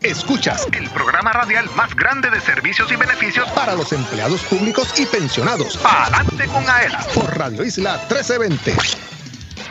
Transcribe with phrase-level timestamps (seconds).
[0.07, 5.05] Escuchas el programa radial más grande de servicios y beneficios para los empleados públicos y
[5.05, 5.75] pensionados.
[5.75, 8.73] Palante con Aela por Radio Isla 1320.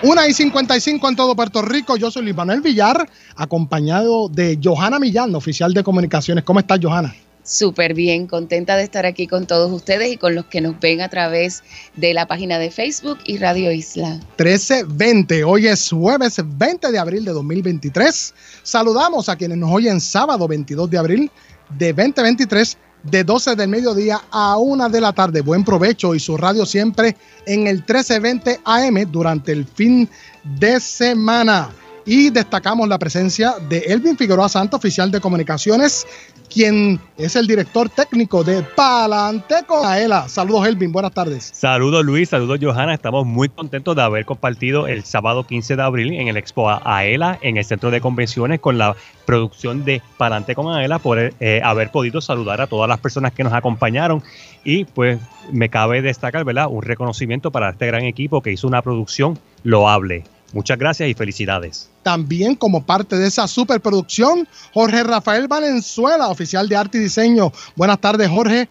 [0.02, 1.96] Una y 55 en todo Puerto Rico.
[1.96, 6.44] Yo soy Luis Manuel Villar, acompañado de Johanna Millán, oficial de comunicaciones.
[6.44, 7.14] ¿Cómo estás, Johanna?
[7.46, 11.00] Súper bien, contenta de estar aquí con todos ustedes y con los que nos ven
[11.00, 11.62] a través
[11.94, 14.14] de la página de Facebook y Radio Isla.
[14.36, 15.44] 1320.
[15.44, 18.34] Hoy es jueves 20 de abril de 2023.
[18.64, 21.30] Saludamos a quienes nos oyen sábado 22 de abril
[21.78, 25.40] de 2023 de 12 del mediodía a 1 de la tarde.
[25.40, 30.08] Buen provecho y su radio siempre en el 1320 AM durante el fin
[30.42, 31.70] de semana.
[32.08, 36.06] Y destacamos la presencia de Elvin Figueroa Santa, oficial de comunicaciones,
[36.56, 40.26] quien es el director técnico de Palante con Aela.
[40.26, 40.90] Saludos, Elvin.
[40.90, 41.50] Buenas tardes.
[41.52, 42.94] Saludos Luis, saludos Johanna.
[42.94, 47.38] Estamos muy contentos de haber compartido el sábado 15 de abril en el Expo Aela
[47.42, 48.96] en el Centro de Convenciones con la
[49.26, 53.44] producción de Palante con Aela por eh, haber podido saludar a todas las personas que
[53.44, 54.22] nos acompañaron
[54.64, 55.20] y pues
[55.52, 56.68] me cabe destacar, ¿verdad?
[56.70, 60.24] Un reconocimiento para este gran equipo que hizo una producción loable.
[60.56, 61.90] Muchas gracias y felicidades.
[62.02, 67.52] También como parte de esa superproducción, Jorge Rafael Valenzuela, oficial de arte y diseño.
[67.74, 68.66] Buenas tardes, Jorge.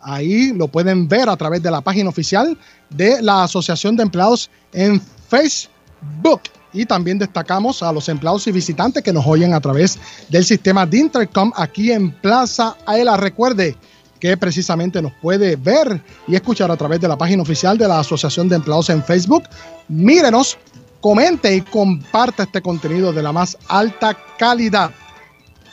[0.00, 2.58] Ahí lo pueden ver a través de la página oficial
[2.90, 6.40] de la Asociación de Empleados en Facebook.
[6.72, 9.96] Y también destacamos a los empleados y visitantes que nos oyen a través
[10.28, 13.16] del sistema de Intercom aquí en Plaza Aela.
[13.16, 13.76] Recuerde
[14.18, 18.00] que precisamente nos puede ver y escuchar a través de la página oficial de la
[18.00, 19.44] Asociación de Empleados en Facebook.
[19.88, 20.58] Mírenos,
[21.00, 24.90] comente y comparte este contenido de la más alta calidad.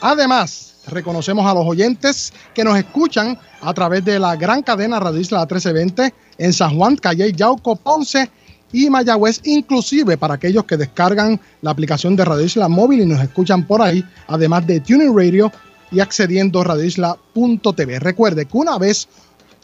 [0.00, 5.20] Además, reconocemos a los oyentes que nos escuchan a través de la gran cadena Radio
[5.20, 8.30] Isla 1320 en San Juan, Calle, Yauco, Ponce
[8.72, 13.20] y Mayagüez, inclusive para aquellos que descargan la aplicación de Radio Isla Móvil y nos
[13.20, 15.50] escuchan por ahí, además de Tuning Radio
[15.90, 18.00] y accediendo a radioisla.tv.
[18.00, 19.08] Recuerde que una vez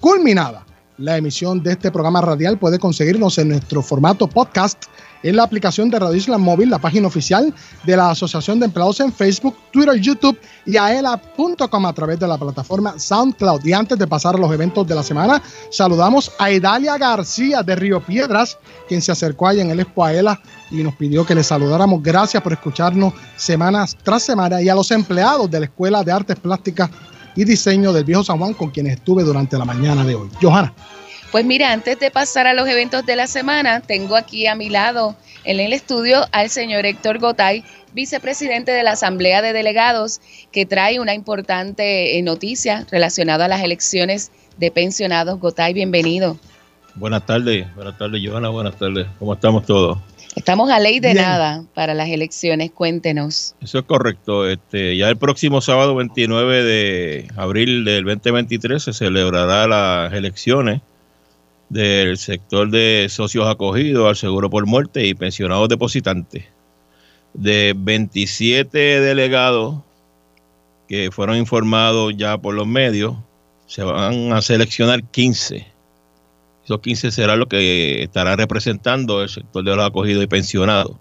[0.01, 0.65] culminada
[1.03, 4.85] la emisión de este programa radial puede conseguirnos en nuestro formato podcast
[5.25, 7.53] en la aplicación de Radio Isla Móvil, la página oficial
[7.85, 12.39] de la Asociación de Empleados en Facebook, Twitter, YouTube y aela.com a través de la
[12.39, 13.65] plataforma SoundCloud.
[13.65, 17.75] Y antes de pasar a los eventos de la semana, saludamos a Idalia García de
[17.75, 20.07] Río Piedras, quien se acercó ahí en el Expo
[20.71, 22.01] y nos pidió que le saludáramos.
[22.01, 26.39] Gracias por escucharnos semanas tras semana y a los empleados de la Escuela de Artes
[26.39, 26.91] Plásticas
[27.35, 30.29] y Diseño del Viejo San Juan con quienes estuve durante la mañana de hoy.
[30.41, 30.73] Johanna.
[31.31, 34.69] Pues mira, antes de pasar a los eventos de la semana, tengo aquí a mi
[34.69, 37.65] lado en el estudio al señor Héctor Gotay,
[37.95, 40.21] vicepresidente de la Asamblea de Delegados,
[40.53, 45.41] que trae una importante eh, noticia relacionada a las elecciones de pensionados.
[45.41, 46.37] Gotay, bienvenido.
[46.97, 49.07] Buenas tardes, buenas tardes, Johanna, buenas tardes.
[49.19, 49.99] ¿Cómo estamos todos?
[50.35, 51.25] Estamos a ley de Bien.
[51.25, 52.71] nada para las elecciones.
[52.71, 53.55] Cuéntenos.
[53.61, 54.49] Eso es correcto.
[54.49, 60.81] Este, ya el próximo sábado 29 de abril del 2023 se celebrará las elecciones
[61.69, 66.45] del sector de socios acogidos al seguro por muerte y pensionados depositantes.
[67.35, 69.77] De 27 delegados
[70.87, 73.17] que fueron informados ya por los medios,
[73.67, 75.72] se van a seleccionar 15.
[76.65, 80.97] Esos 15 será lo que estará representando el sector de los acogidos y pensionados.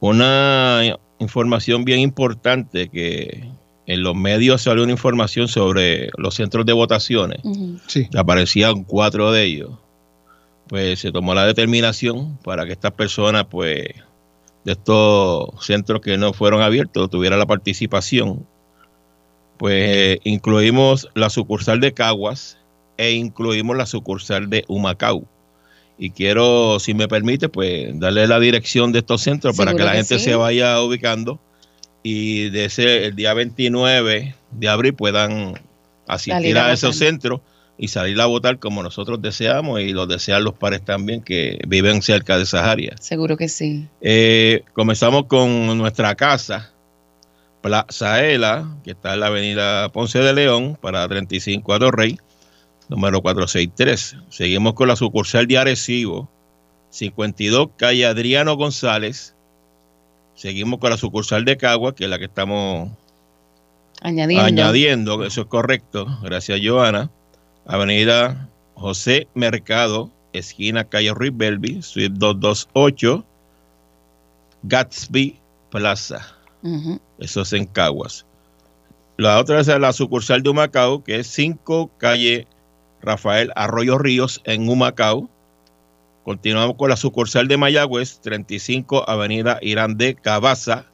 [0.00, 3.50] Una información bien importante que
[3.86, 7.40] en los medios salió una información sobre los centros de votaciones.
[7.86, 8.08] Sí.
[8.16, 9.70] Aparecían cuatro de ellos.
[10.68, 13.88] Pues se tomó la determinación para que estas personas, pues,
[14.64, 18.46] de estos centros que no fueron abiertos, tuvieran la participación.
[19.58, 22.59] Pues eh, incluimos la sucursal de Caguas
[23.00, 25.24] e incluimos la sucursal de Humacao.
[25.96, 29.92] Y quiero, si me permite, pues darle la dirección de estos centros para que la
[29.92, 30.26] que gente sí.
[30.26, 31.40] se vaya ubicando
[32.02, 35.54] y de ese el día 29 de abril puedan
[36.06, 37.40] asistir a a, esos centros
[37.78, 42.02] y salir a votar como nosotros deseamos y lo desean los pares también que viven
[42.02, 42.96] cerca de esas áreas.
[43.00, 43.88] Seguro que sí.
[44.02, 46.70] Eh, comenzamos con nuestra casa,
[47.62, 52.18] Plaza Ela, que está en la avenida Ponce de León, para 35 a Rey,
[52.90, 54.16] número 463.
[54.28, 56.28] Seguimos con la sucursal de Arecibo,
[56.90, 59.34] 52, calle Adriano González.
[60.34, 62.90] Seguimos con la sucursal de Cagua, que es la que estamos
[64.02, 64.44] Añadiendo.
[64.44, 67.10] añadiendo, eso es correcto, gracias Joana.
[67.66, 73.24] Avenida José Mercado, esquina calle Ruiz Belvi, suite 228,
[74.64, 75.38] Gatsby
[75.70, 76.34] Plaza,
[77.18, 78.26] eso es en Caguas.
[79.18, 82.46] La otra es la sucursal de Humacao, que es 5 calle
[83.02, 85.28] Rafael Arroyo Ríos en Humacao.
[86.24, 90.86] Continuamos con la sucursal de Mayagüez, 35 Avenida Irán de Cabaza.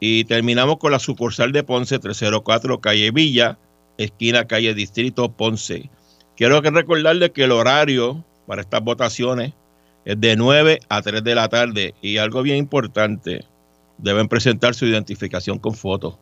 [0.00, 3.58] Y terminamos con la sucursal de Ponce, 304 calle Villa,
[3.98, 5.90] esquina calle Distrito Ponce.
[6.36, 9.52] Quiero recordarles que el horario para estas votaciones
[10.04, 11.94] es de 9 a 3 de la tarde.
[12.02, 13.44] Y algo bien importante,
[13.98, 16.18] deben presentar su identificación con foto.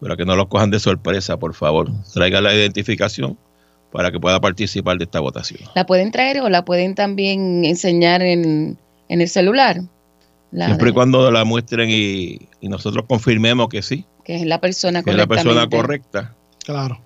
[0.00, 1.88] Para que no los cojan de sorpresa, por favor.
[2.12, 3.38] Traigan la identificación
[3.92, 5.60] para que pueda participar de esta votación.
[5.74, 8.78] ¿La pueden traer o la pueden también enseñar en,
[9.08, 9.82] en el celular?
[10.50, 14.60] La Siempre y cuando la muestren y, y nosotros confirmemos que sí, que es la
[14.60, 16.34] persona que es la persona correcta.
[16.64, 17.00] Claro.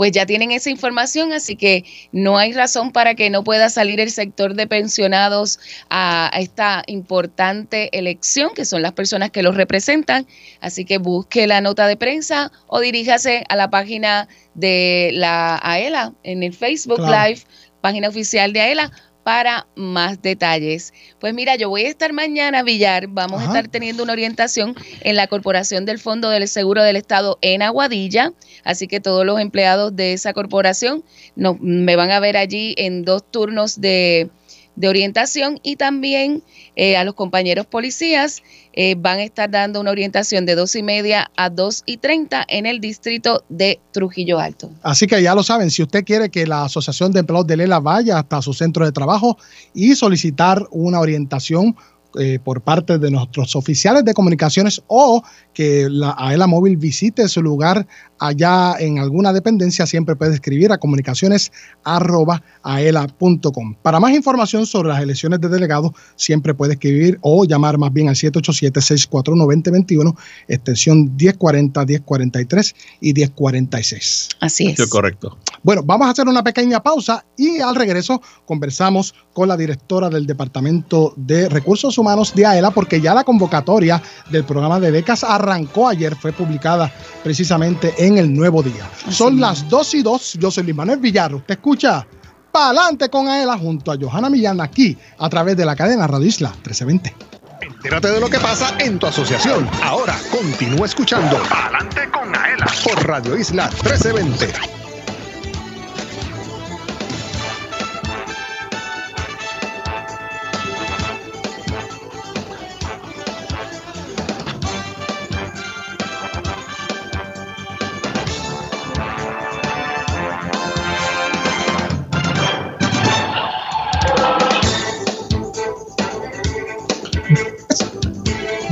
[0.00, 4.00] Pues ya tienen esa información, así que no hay razón para que no pueda salir
[4.00, 5.60] el sector de pensionados
[5.90, 10.26] a, a esta importante elección, que son las personas que los representan.
[10.62, 16.14] Así que busque la nota de prensa o diríjase a la página de la AELA
[16.22, 17.28] en el Facebook Claro.
[17.28, 17.42] Live,
[17.82, 18.90] página oficial de AELA,
[19.22, 20.92] para más detalles.
[21.18, 23.44] Pues mira, yo voy a estar mañana, Villar, vamos Ajá.
[23.44, 27.62] a estar teniendo una orientación en la Corporación del Fondo del Seguro del Estado en
[27.62, 28.32] Aguadilla,
[28.64, 31.04] así que todos los empleados de esa corporación
[31.36, 34.30] no, me van a ver allí en dos turnos de,
[34.76, 36.42] de orientación y también
[36.76, 40.82] eh, a los compañeros policías eh, van a estar dando una orientación de dos y
[40.82, 44.70] media a dos y treinta en el distrito de Trujillo Alto.
[44.82, 47.80] Así que ya lo saben, si usted quiere que la Asociación de Empleados de Lela
[47.80, 49.36] vaya hasta su centro de trabajo
[49.74, 51.76] y solicitar una orientación
[52.18, 55.22] eh, por parte de nuestros oficiales de comunicaciones o
[55.54, 57.86] que la AELA Móvil visite su lugar
[58.20, 61.50] allá en alguna dependencia, siempre puede escribir a comunicaciones
[61.82, 63.74] arroba aela.com.
[63.82, 68.08] Para más información sobre las elecciones de delegados, siempre puede escribir o llamar más bien
[68.08, 70.14] al 787-641-2021,
[70.48, 74.28] extensión 1040, 1043 y 1046.
[74.40, 74.78] Así es.
[74.78, 75.38] Es correcto.
[75.62, 80.26] Bueno, vamos a hacer una pequeña pausa y al regreso conversamos con la directora del
[80.26, 85.88] Departamento de Recursos Humanos de AELA porque ya la convocatoria del programa de becas arrancó
[85.88, 88.88] ayer, fue publicada precisamente en el Nuevo Día.
[89.06, 92.06] Así Son las 2 y 2, yo soy Luis Manuel Villar, usted escucha
[92.52, 96.50] Pa'lante con AELA junto a Johanna Millán aquí a través de la cadena Radio Isla
[96.50, 97.14] 1320.
[97.60, 99.68] Entérate de lo que pasa en tu asociación.
[99.82, 104.79] Ahora continúa escuchando Adelante con Aela por Radio Isla 1320.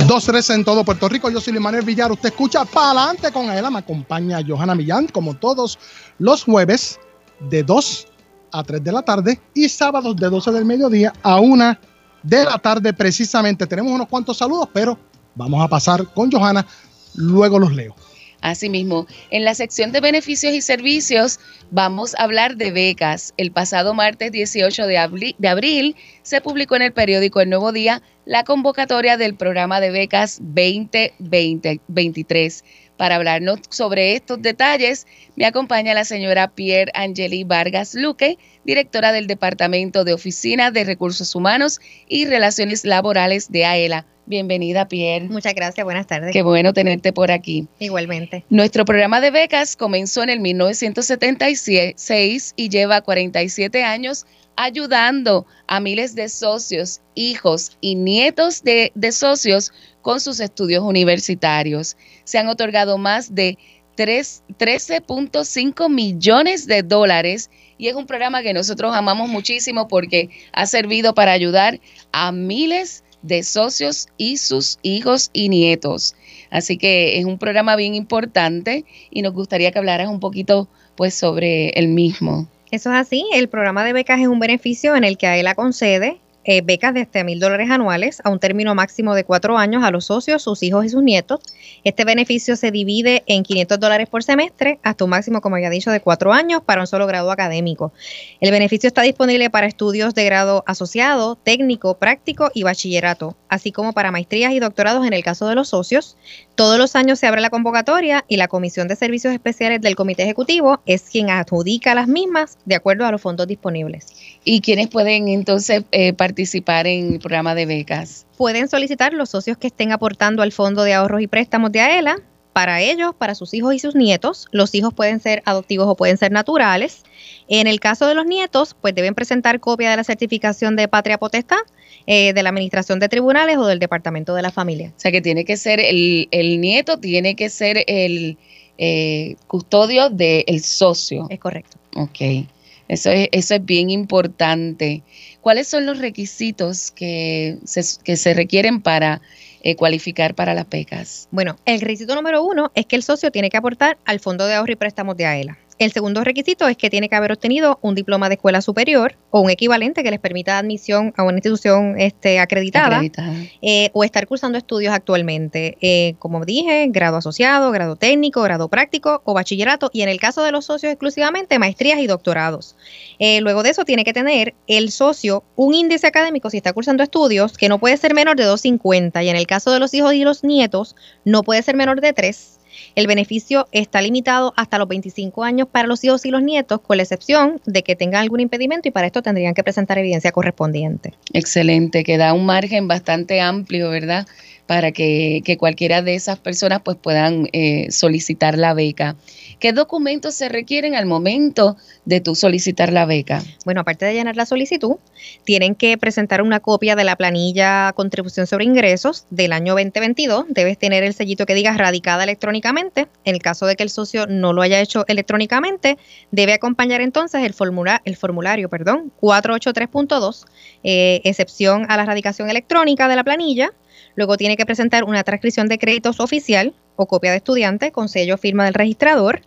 [0.09, 1.29] Dos tres en todo Puerto Rico.
[1.29, 2.11] Yo soy Luis Manuel Villar.
[2.11, 3.69] Usted escucha Pa'lante con AELA.
[3.69, 5.77] Me acompaña Johanna Millán, como todos
[6.17, 6.99] los jueves,
[7.39, 8.07] de 2
[8.51, 11.77] a 3 de la tarde y sábados de 12 del mediodía a 1
[12.23, 12.91] de la tarde.
[12.91, 14.97] Precisamente tenemos unos cuantos saludos, pero
[15.35, 16.65] vamos a pasar con Johanna.
[17.13, 17.95] Luego los leo.
[18.41, 21.39] Asimismo, en la sección de beneficios y servicios
[21.71, 23.33] vamos a hablar de becas.
[23.35, 27.73] El pasado martes 18 de abri- de abril se publicó en el periódico El Nuevo
[27.73, 32.63] Día la convocatoria del programa de becas 2023.
[32.95, 39.25] Para hablarnos sobre estos detalles, me acompaña la señora Pierre Angeli Vargas Luque, directora del
[39.25, 44.05] Departamento de Oficina de Recursos Humanos y Relaciones Laborales de AELA.
[44.27, 45.27] Bienvenida, Pierre.
[45.27, 46.31] Muchas gracias, buenas tardes.
[46.31, 47.67] Qué bueno tenerte por aquí.
[47.79, 48.45] Igualmente.
[48.51, 56.15] Nuestro programa de becas comenzó en el 1976 y lleva 47 años ayudando a miles
[56.15, 61.97] de socios, hijos y nietos de, socios con sus estudios universitarios.
[62.23, 63.57] Se han otorgado más de
[63.97, 71.13] 13.5 millones de dólares y es un programa que nosotros amamos muchísimo porque ha servido
[71.13, 71.79] para ayudar
[72.11, 76.15] a miles de socios y sus hijos y nietos.
[76.49, 81.13] Así que es un programa bien importante y nos gustaría que hablaras un poquito pues
[81.13, 82.47] sobre el mismo.
[82.71, 86.19] Eso es así, el programa de becas es un beneficio en el que AELA concede
[86.43, 89.91] eh, becas de hasta mil dólares anuales a un término máximo de cuatro años a
[89.91, 91.41] los socios, sus hijos y sus nietos.
[91.83, 95.91] Este beneficio se divide en 500 dólares por semestre hasta un máximo, como ya dicho,
[95.91, 97.91] de cuatro años para un solo grado académico.
[98.39, 103.93] El beneficio está disponible para estudios de grado asociado, técnico, práctico y bachillerato, así como
[103.93, 106.17] para maestrías y doctorados en el caso de los socios.
[106.55, 110.23] Todos los años se abre la convocatoria y la Comisión de Servicios Especiales del Comité
[110.23, 114.28] Ejecutivo es quien adjudica las mismas de acuerdo a los fondos disponibles.
[114.43, 118.25] ¿Y quiénes pueden entonces eh, participar en el programa de becas?
[118.37, 122.17] Pueden solicitar los socios que estén aportando al Fondo de Ahorros y Préstamos de AELA.
[122.53, 126.17] Para ellos, para sus hijos y sus nietos, los hijos pueden ser adoptivos o pueden
[126.17, 127.03] ser naturales.
[127.47, 131.17] En el caso de los nietos, pues deben presentar copia de la certificación de patria
[131.17, 131.59] potestad
[132.07, 134.91] eh, de la Administración de Tribunales o del Departamento de la Familia.
[134.97, 138.37] O sea que tiene que ser el, el nieto, tiene que ser el
[138.77, 141.27] eh, custodio del socio.
[141.29, 141.77] Es correcto.
[141.95, 142.47] Ok.
[142.89, 145.03] Eso es, eso es bien importante.
[145.41, 149.21] ¿Cuáles son los requisitos que se, que se requieren para
[149.61, 151.27] eh, cualificar para las becas?
[151.31, 154.55] Bueno, el requisito número uno es que el socio tiene que aportar al Fondo de
[154.55, 155.57] Ahorro y Préstamos de AELA.
[155.79, 159.39] El segundo requisito es que tiene que haber obtenido un diploma de escuela superior o
[159.39, 163.33] un equivalente que les permita admisión a una institución este, acreditada, Acreditada.
[163.61, 165.77] eh, o estar cursando estudios actualmente.
[165.79, 170.43] Eh, como dije, grado asociado, grado técnico, grado práctico o bachillerato y en el caso
[170.43, 172.75] de los socios exclusivamente maestrías y doctorados.
[173.17, 177.03] Eh, luego de eso tiene que tener el socio un índice académico si está cursando
[177.03, 180.13] estudios que no puede ser menor de 250 y en el caso de los hijos
[180.13, 182.58] y los nietos no puede ser menor de 3.
[182.95, 186.97] El beneficio está limitado hasta los 25 años para los hijos y los nietos, con
[186.97, 191.13] la excepción de que tengan algún impedimento y para esto tendrían que presentar evidencia correspondiente.
[191.33, 194.27] Excelente, que da un margen bastante amplio, ¿verdad?
[194.65, 199.15] Para que, cualquiera de esas personas pues puedan eh, solicitar la beca.
[199.59, 201.75] ¿Qué documentos se requieren al momento
[202.05, 203.43] de tú solicitar la beca?
[203.65, 204.95] Bueno, aparte de llenar la solicitud,
[205.43, 210.45] tienen que presentar una copia de la planilla contribución sobre ingresos del año 2022.
[210.47, 213.07] Debes tener el sellito que diga radicada electrónicamente.
[213.25, 215.97] En el caso de que el socio no lo haya hecho electrónicamente,
[216.31, 220.45] debe acompañar entonces el, formula- el formulario perdón, 483.2,
[220.83, 223.71] eh, excepción a la radicación electrónica de la planilla.
[224.15, 228.37] Luego tiene que presentar una transcripción de créditos oficial o copia de estudiante con sello
[228.37, 229.41] firma del registrador.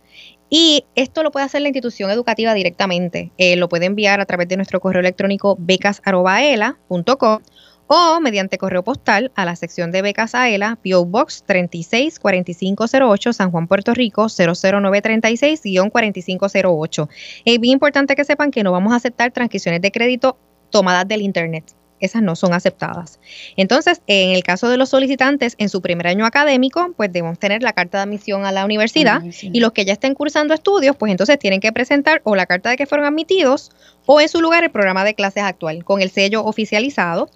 [0.49, 3.31] Y esto lo puede hacer la institución educativa directamente.
[3.37, 7.39] Eh, lo puede enviar a través de nuestro correo electrónico becas.aela.com
[7.87, 13.67] o mediante correo postal a la sección de becas AELA, PO Box 364508, San Juan,
[13.67, 17.07] Puerto Rico 00936-4508.
[17.45, 20.37] Es bien importante que sepan que no vamos a aceptar transcripciones de crédito
[20.69, 21.75] tomadas del Internet.
[22.03, 23.19] Esas no son aceptadas.
[23.55, 27.63] Entonces, en el caso de los solicitantes en su primer año académico, pues debemos tener
[27.63, 31.11] la carta de admisión a la universidad y los que ya estén cursando estudios, pues
[31.11, 33.71] entonces tienen que presentar o la carta de que fueron admitidos
[34.05, 37.29] o en su lugar el programa de clases actual con el sello oficializado.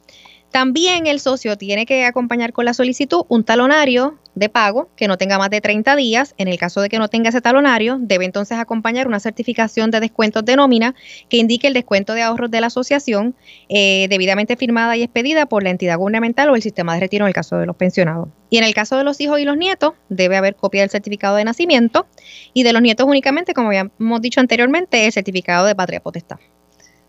[0.52, 5.18] También el socio tiene que acompañar con la solicitud un talonario de pago que no
[5.18, 6.34] tenga más de 30 días.
[6.38, 10.00] En el caso de que no tenga ese talonario, debe entonces acompañar una certificación de
[10.00, 10.96] descuentos de nómina
[11.30, 13.36] que indique el descuento de ahorros de la asociación
[13.68, 17.30] eh, debidamente firmada y expedida por la entidad gubernamental o el sistema de retiro en
[17.30, 18.30] el caso de los pensionados.
[18.50, 21.36] Y en el caso de los hijos y los nietos, debe haber copia del certificado
[21.36, 22.08] de nacimiento
[22.54, 26.38] y de los nietos únicamente, como habíamos dicho anteriormente, el certificado de patria potestad.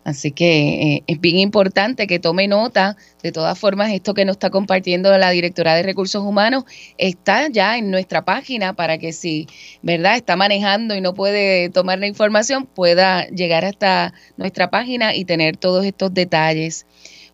[0.03, 2.95] Así que eh, es bien importante que tome nota.
[3.21, 6.63] De todas formas, esto que nos está compartiendo la directora de Recursos Humanos
[6.97, 9.47] está ya en nuestra página para que si,
[9.81, 15.25] ¿verdad?, está manejando y no puede tomar la información, pueda llegar hasta nuestra página y
[15.25, 16.85] tener todos estos detalles.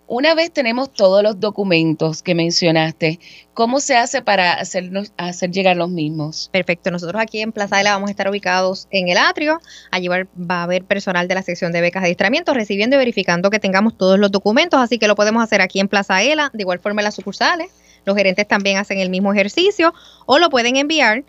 [0.07, 3.19] Una vez tenemos todos los documentos que mencionaste,
[3.55, 6.50] ¿cómo se hace para hacernos, hacer llegar los mismos?
[6.51, 6.91] Perfecto.
[6.91, 9.59] Nosotros aquí en Plaza de vamos a estar ubicados en el atrio.
[9.89, 13.00] Allí va, va a haber personal de la sección de becas de adiestramiento recibiendo y
[13.00, 14.79] verificando que tengamos todos los documentos.
[14.79, 17.71] Así que lo podemos hacer aquí en Plaza ELA, de igual forma en las sucursales.
[18.05, 19.91] Los gerentes también hacen el mismo ejercicio
[20.27, 21.24] o lo pueden enviar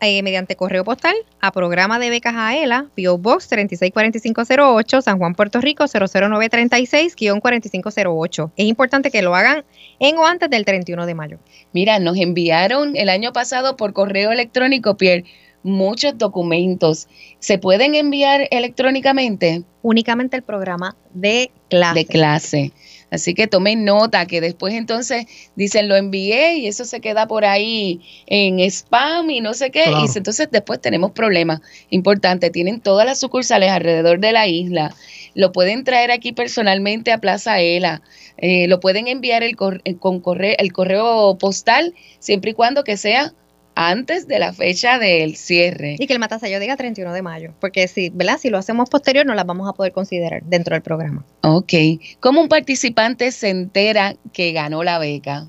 [0.00, 5.60] eh, mediante correo postal a programa de becas AELA, PO Box 364508, San Juan, Puerto
[5.60, 8.52] Rico 00936-4508.
[8.56, 9.64] Es importante que lo hagan
[9.98, 11.38] en o antes del 31 de mayo.
[11.72, 15.24] Mira, nos enviaron el año pasado por correo electrónico, Pierre,
[15.62, 17.08] muchos documentos.
[17.40, 19.64] ¿Se pueden enviar electrónicamente?
[19.82, 21.98] Únicamente el programa de clase.
[21.98, 22.72] De clase.
[23.10, 27.44] Así que tomen nota que después entonces dicen lo envié y eso se queda por
[27.44, 29.84] ahí en spam y no sé qué.
[29.84, 30.04] Claro.
[30.04, 31.60] Y entonces después tenemos problemas
[31.90, 32.52] importantes.
[32.52, 34.94] Tienen todas las sucursales alrededor de la isla.
[35.34, 38.02] Lo pueden traer aquí personalmente a Plaza Ela.
[38.36, 42.84] Eh, lo pueden enviar el cor- eh, con correo, el correo postal siempre y cuando
[42.84, 43.32] que sea
[43.80, 45.94] antes de la fecha del cierre.
[46.00, 48.36] Y que el matasello diga 31 de mayo, porque si, ¿verdad?
[48.36, 51.24] si lo hacemos posterior no las vamos a poder considerar dentro del programa.
[51.42, 51.74] Ok.
[52.18, 55.46] ¿Cómo un participante se entera que ganó la beca?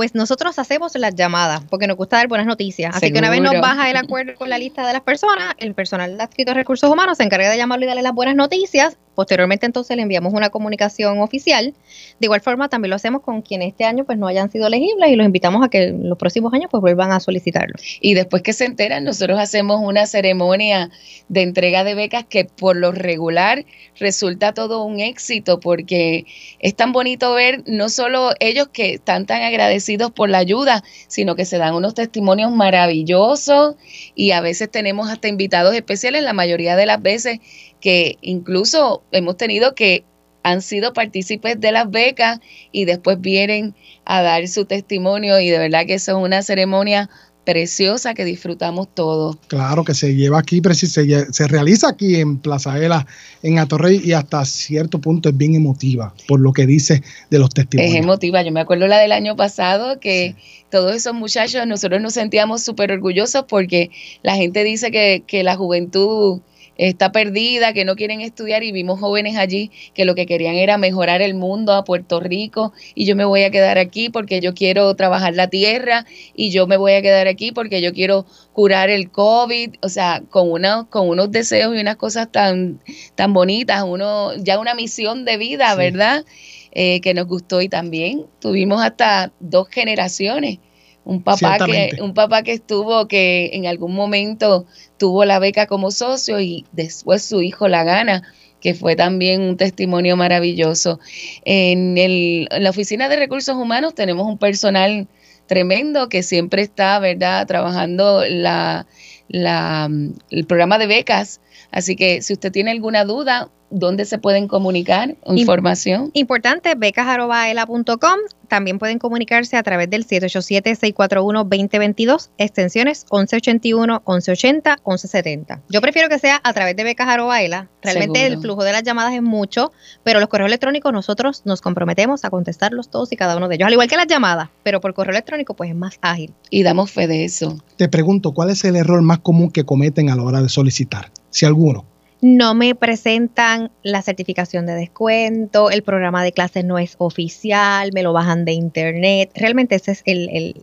[0.00, 2.96] Pues nosotros hacemos las llamadas, porque nos gusta dar buenas noticias.
[2.96, 5.74] Así que una vez nos baja el acuerdo con la lista de las personas, el
[5.74, 8.96] personal adscrito a recursos humanos se encarga de llamarlo y darle las buenas noticias.
[9.14, 11.74] Posteriormente entonces le enviamos una comunicación oficial.
[12.18, 15.10] De igual forma también lo hacemos con quienes este año pues no hayan sido elegibles
[15.10, 17.74] y los invitamos a que en los próximos años pues vuelvan a solicitarlo.
[18.00, 20.88] Y después que se enteran, nosotros hacemos una ceremonia
[21.28, 23.66] de entrega de becas que por lo regular
[23.98, 26.24] resulta todo un éxito porque
[26.58, 31.34] es tan bonito ver no solo ellos que están tan agradecidos por la ayuda, sino
[31.34, 33.76] que se dan unos testimonios maravillosos
[34.14, 37.40] y a veces tenemos hasta invitados especiales, la mayoría de las veces
[37.80, 40.04] que incluso hemos tenido que
[40.42, 42.40] han sido partícipes de las becas
[42.72, 47.10] y después vienen a dar su testimonio y de verdad que eso es una ceremonia
[47.50, 49.36] preciosa que disfrutamos todos.
[49.48, 50.86] Claro que se lleva aquí, se,
[51.32, 53.06] se realiza aquí en Plaza Ela,
[53.42, 57.48] en Atorrey, y hasta cierto punto es bien emotiva por lo que dice de los
[57.48, 57.96] Es testimonios.
[57.96, 58.42] emotiva.
[58.42, 60.36] Yo me acuerdo la del año pasado que
[60.70, 63.90] todos esos muchachos, nosotros nos sentíamos súper orgullosos porque
[64.22, 66.40] la gente dice que, que la juventud
[66.76, 70.78] está perdida, que no quieren estudiar y vimos jóvenes allí que lo que querían era
[70.78, 74.54] mejorar el mundo a Puerto Rico y yo me voy a quedar aquí porque yo
[74.54, 78.90] quiero trabajar la tierra y yo me voy a quedar aquí porque yo quiero curar
[78.90, 82.80] el COVID, o sea, con, una, con unos deseos y unas cosas tan,
[83.14, 85.76] tan bonitas, uno ya una misión de vida, Sí.
[85.76, 86.24] ¿verdad?
[86.72, 90.58] Eh, que nos gustó y también tuvimos hasta dos generaciones.
[91.04, 94.66] Un papá, que, un papá que estuvo, que en algún momento
[94.98, 98.22] tuvo la beca como socio y después su hijo la gana,
[98.60, 101.00] que fue también un testimonio maravilloso.
[101.44, 105.08] En, el- en la Oficina de Recursos Humanos tenemos un personal
[105.46, 108.86] tremendo que siempre está, ¿verdad?, trabajando la,
[109.28, 109.88] la,
[110.30, 111.40] el programa de becas.
[111.72, 115.16] Así que si usted tiene alguna duda, ¿dónde se pueden comunicar?
[115.26, 116.10] Información.
[116.12, 118.18] Importante, becas.aela.com.
[118.50, 125.62] También pueden comunicarse a través del 787-641-2022, extensiones 1181, 1180, 1170.
[125.68, 127.68] Yo prefiero que sea a través de becas.aela.
[127.80, 128.34] Realmente Seguro.
[128.34, 129.70] el flujo de las llamadas es mucho,
[130.02, 133.68] pero los correos electrónicos nosotros nos comprometemos a contestarlos todos y cada uno de ellos,
[133.68, 136.34] al igual que las llamadas, pero por correo electrónico pues es más ágil.
[136.50, 137.56] Y damos fe de eso.
[137.76, 141.12] Te pregunto, ¿cuál es el error más común que cometen a la hora de solicitar?
[141.30, 141.84] Si alguno.
[142.22, 148.02] No me presentan la certificación de descuento, el programa de clases no es oficial, me
[148.02, 149.30] lo bajan de internet.
[149.34, 150.62] Realmente ese es el, el-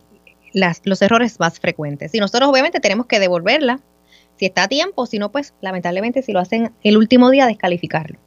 [0.52, 2.14] las- los errores más frecuentes.
[2.14, 3.80] Y nosotros obviamente tenemos que devolverla
[4.36, 8.18] si está a tiempo, si no, pues lamentablemente si lo hacen el último día, descalificarlo.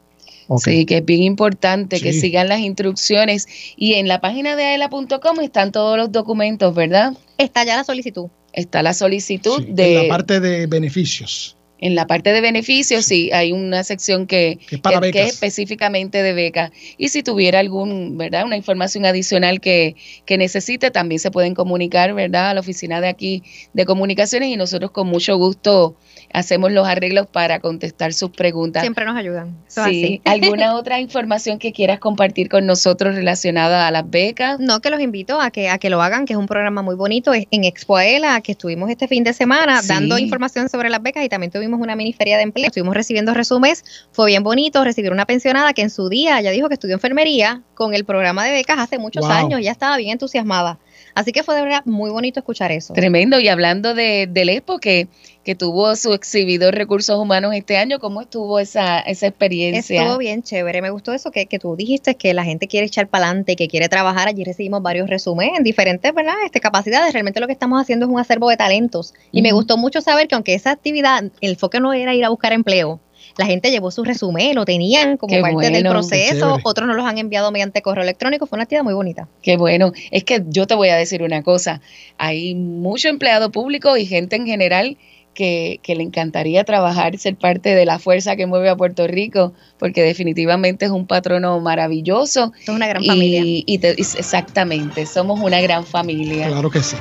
[0.58, 3.46] Sí, que es bien importante que sigan las instrucciones.
[3.76, 7.14] Y en la página de aela.com están todos los documentos, ¿verdad?
[7.38, 8.26] Está ya la solicitud.
[8.52, 9.96] Está la solicitud Sí, de...
[10.02, 14.58] en la parte de beneficios, En la parte de beneficios, sí, hay una sección que,
[14.68, 15.28] que para que- que becas.
[15.28, 16.72] es específicamente de beca.
[16.96, 18.44] Y si tuviera algún, ¿verdad?
[18.46, 22.50] Una información adicional que, que necesite, también se pueden comunicar, ¿verdad?
[22.50, 23.42] A la oficina de aquí
[23.74, 25.96] de comunicaciones y nosotros con mucho gusto
[26.32, 28.82] hacemos los arreglos para contestar sus preguntas.
[28.82, 29.56] Siempre nos ayudan.
[29.68, 29.90] Eso Sí.
[30.04, 30.20] así.
[30.54, 34.58] ¿Alguna otra información que quieras compartir con nosotros relacionada a las becas?
[34.60, 36.94] No, que los invito a que, a que lo hagan, que es un programa muy
[36.94, 37.34] bonito.
[37.34, 39.88] Es en Expoela, que estuvimos este fin de semana Sí.
[39.88, 42.66] dando información sobre las becas y también tuvimos una mini feria de empleo.
[42.68, 43.84] Estuvimos recibiendo resúmenes.
[44.12, 47.62] Fue bien bonito recibir una pensionada que en su día ya dijo que estudió enfermería
[47.74, 49.32] con el programa de becas hace muchos Wow.
[49.32, 49.60] años.
[49.62, 50.78] Ya estaba bien entusiasmada.
[51.14, 52.94] Así que fue de verdad muy bonito escuchar eso.
[52.94, 53.38] Tremendo.
[53.38, 55.08] Y hablando de, del Expo, que,
[55.44, 57.98] que tuvo su exhibidor Recursos Humanos este año.
[57.98, 60.02] ¿Cómo estuvo esa, esa experiencia?
[60.02, 60.82] Estuvo bien chévere.
[60.82, 63.68] Me gustó eso que, que tú dijiste, que la gente quiere echar para adelante, que
[63.68, 64.28] quiere trabajar.
[64.28, 66.34] Allí recibimos varios resúmenes en diferentes ¿verdad?
[66.44, 67.12] Este, capacidades.
[67.12, 69.14] Realmente lo que estamos haciendo es un acervo de talentos.
[69.32, 72.28] Y me gustó mucho saber que aunque esa actividad, el enfoque no era ir a
[72.28, 73.00] buscar empleo,
[73.38, 75.90] la gente llevó su resumen, lo tenían como Qué parte del bueno.
[75.90, 76.58] Proceso.
[76.64, 78.46] Otros nos los han enviado mediante correo electrónico.
[78.46, 79.28] Fue una actividad muy bonita.
[79.42, 79.92] Qué bueno.
[80.10, 81.80] Es que yo te voy a decir una cosa.
[82.18, 84.98] Hay mucho empleado público y gente en general
[85.34, 89.52] que, que le encantaría trabajar, ser parte de la fuerza que mueve a Puerto Rico,
[89.78, 92.52] porque definitivamente es un patrono maravilloso.
[92.58, 93.42] Esto es una gran y, familia.
[93.66, 96.48] y te- y- exactamente, somos una gran familia.
[96.48, 96.96] Claro que sí.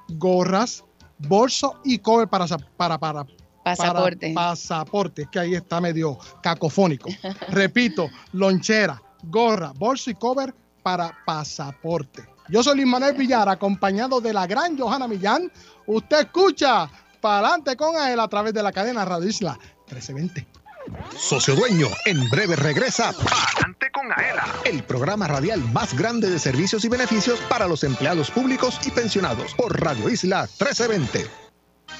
[0.08, 0.84] gorras,
[1.18, 3.26] bolso y cover para, para, para,
[3.64, 4.32] Pasaporte.
[4.34, 5.22] para pasaporte.
[5.22, 7.10] Es que ahí está medio cacofónico.
[7.48, 12.24] Repito, lonchera, gorra, bolso y cover para pasaporte.
[12.48, 15.50] Yo soy Luis Manuel Villar, acompañado de la gran Johanna Millán.
[15.86, 20.46] Usted escucha Palante con él a través de la cadena Radio Isla 1320.
[21.16, 26.84] Socio Dueño, en breve regresa Palante con Aela, el programa radial más grande de servicios
[26.84, 31.41] y beneficios para los empleados públicos y pensionados por Radio Isla 1320.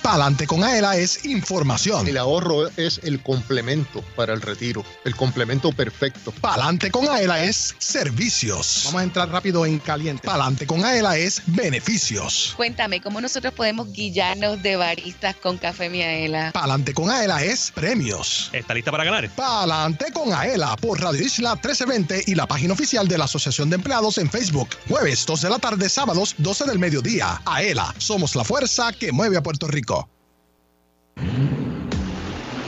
[0.03, 2.09] Palante con Aela es información.
[2.09, 6.33] El ahorro es el complemento para el retiro, el complemento perfecto.
[6.41, 8.83] Palante con Aela es servicios.
[8.87, 10.27] Vamos a entrar rápido en caliente.
[10.27, 12.55] Palante con Aela es beneficios.
[12.57, 16.53] Cuéntame, ¿cómo nosotros podemos guillarnos de baristas con Café Miaela?
[16.53, 18.51] Palante con Aela es premios.
[18.53, 19.29] ¿Está lista para ganar?
[19.31, 23.77] Palante con Aela por Radio Isla 1320 y la página oficial de la Asociación de
[23.77, 24.69] Empleados en Facebook.
[24.89, 27.41] Jueves 2 de la tarde, sábados 12 del mediodía.
[27.45, 29.82] Aela, somos la fuerza que mueve a Puerto Rico.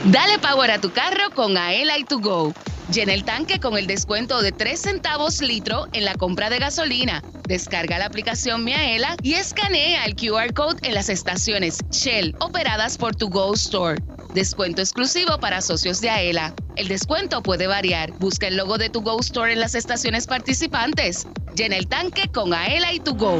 [0.05, 2.53] Dale power a tu carro con Aela y to go.
[2.91, 7.23] Llena el tanque con el descuento de 3 centavos litro en la compra de gasolina.
[7.47, 13.15] Descarga la aplicación Miaela y escanea el QR code en las estaciones Shell operadas por
[13.15, 13.99] tu Go Store.
[14.35, 16.53] Descuento exclusivo para socios de Aela.
[16.75, 18.11] El descuento puede variar.
[18.19, 21.25] Busca el logo de tu Go Store en las estaciones participantes.
[21.55, 23.39] Llena el tanque con Aela y to go.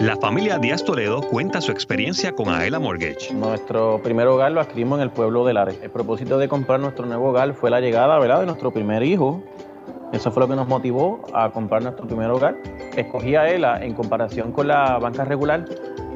[0.00, 3.34] La familia Díaz Toledo cuenta su experiencia con Aela Mortgage.
[3.34, 5.80] Nuestro primer hogar lo adquirimos en el pueblo de Lares.
[5.82, 8.38] El propósito de comprar nuestro nuevo hogar fue la llegada ¿verdad?
[8.40, 9.42] de nuestro primer hijo.
[10.12, 12.56] Eso fue lo que nos motivó a comprar nuestro primer hogar.
[12.96, 15.64] Escogí a ELA en comparación con la banca regular,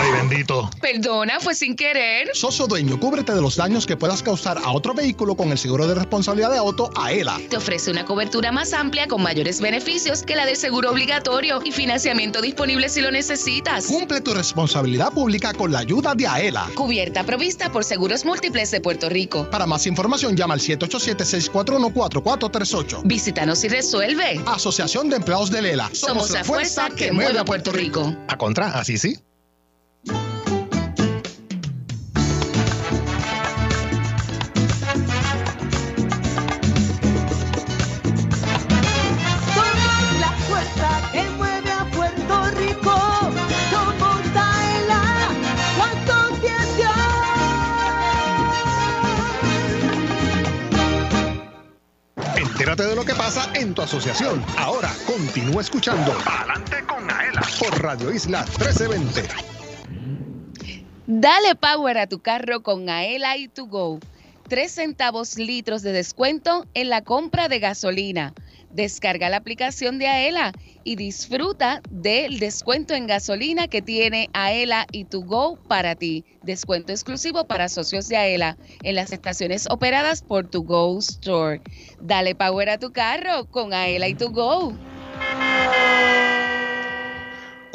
[0.00, 0.70] Ay, bendito.
[0.80, 2.28] Perdona, fue sin querer.
[2.32, 5.88] Socio dueño, cúbrete de los daños que puedas causar a otro vehículo con el seguro
[5.88, 7.40] de responsabilidad de auto AELA.
[7.50, 11.72] Te ofrece una cobertura más amplia con mayores beneficios que la del seguro obligatorio y
[11.72, 13.86] financiamiento disponible si lo necesitas.
[13.86, 16.68] Cumple tu responsabilidad pública con la ayuda de AELA.
[16.74, 19.50] Cubierta provista por Seguros Múltiples de Puerto Rico.
[19.50, 23.00] Para más información, llama al 787-641-4438.
[23.04, 24.40] Visítanos y resuelve.
[24.46, 25.90] Asociación de Empleados de Lela.
[25.92, 28.14] Somos la fuerza que mueve a Puerto Rico.
[28.28, 29.18] A contra, así sí.
[52.68, 54.44] Entérate de lo que pasa en tu asociación.
[54.58, 59.22] Ahora continúa escuchando Adelante con Aela por Radio Isla 1320.
[61.06, 64.00] Dale power a tu carro con Aela y to go.
[64.48, 68.34] 3 centavos litros de descuento en la compra de gasolina.
[68.78, 70.52] Descarga la aplicación de Aela
[70.84, 76.24] y disfruta del descuento en gasolina que tiene Aela y To Go para ti.
[76.44, 81.60] Descuento exclusivo para socios de Aela en las estaciones operadas por To Go Store.
[82.00, 84.72] Dale power a tu carro con Aela y To Go.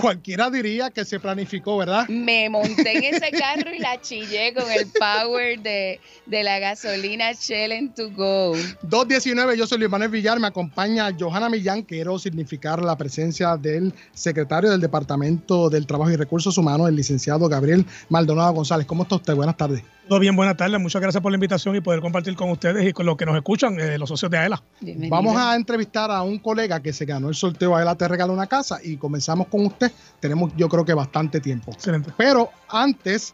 [0.04, 2.10] Cualquiera diría que se planificó, ¿verdad?
[2.10, 7.32] Me monté en ese carro y la chillé con el power de, de la gasolina
[7.32, 8.52] Shell en To Go.
[8.82, 11.84] 219, yo soy Luis Manuel Villar, me acompaña Johanna Millán.
[11.84, 17.48] Quiero significar la presencia del secretario del Departamento del Trabajo y Recursos Humanos, el licenciado
[17.48, 18.86] Gabriel Maldonado González.
[18.86, 19.36] ¿Cómo está usted?
[19.36, 19.86] Buenas tardes.
[20.08, 20.82] Todo bien, buenas tardes.
[20.82, 23.38] Muchas gracias por la invitación y poder compartir con ustedes y con los que nos
[23.38, 24.62] escuchan, eh, los socios de AELA.
[25.10, 28.48] Vamos a entrevistar a un colega que se ganó el sorteo AELA Te Regala una
[28.48, 29.93] Casa y comenzamos con usted.
[30.20, 31.72] Tenemos yo creo que bastante tiempo.
[31.72, 32.12] Excelente.
[32.18, 33.34] Pero antes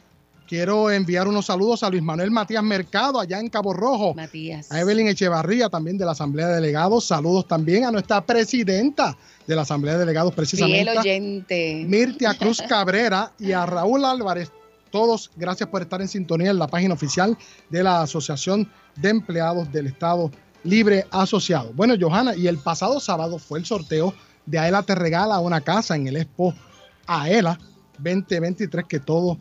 [0.50, 4.15] quiero enviar unos saludos a Luis Manuel Matías Mercado allá en Cabo Rojo.
[4.15, 4.72] Matías.
[4.72, 7.06] A Evelyn Echevarría también de la Asamblea de Delegados.
[7.06, 10.91] Saludos también a nuestra presidenta de la Asamblea de Delegados precisamente.
[10.91, 11.86] Fiel oyente.
[11.88, 14.52] Mirtia Cruz Cabrera y a Raúl Álvarez.
[14.89, 17.38] Todos, gracias por estar en sintonía en la página oficial
[17.69, 20.32] de la Asociación de Empleados del Estado
[20.63, 21.72] Libre Asociado.
[21.74, 25.95] Bueno, Johanna, y el pasado sábado fue el sorteo de Aela Te Regala una casa
[25.95, 26.54] en el Expo
[27.08, 27.60] Aela
[27.99, 29.38] 2023, que todo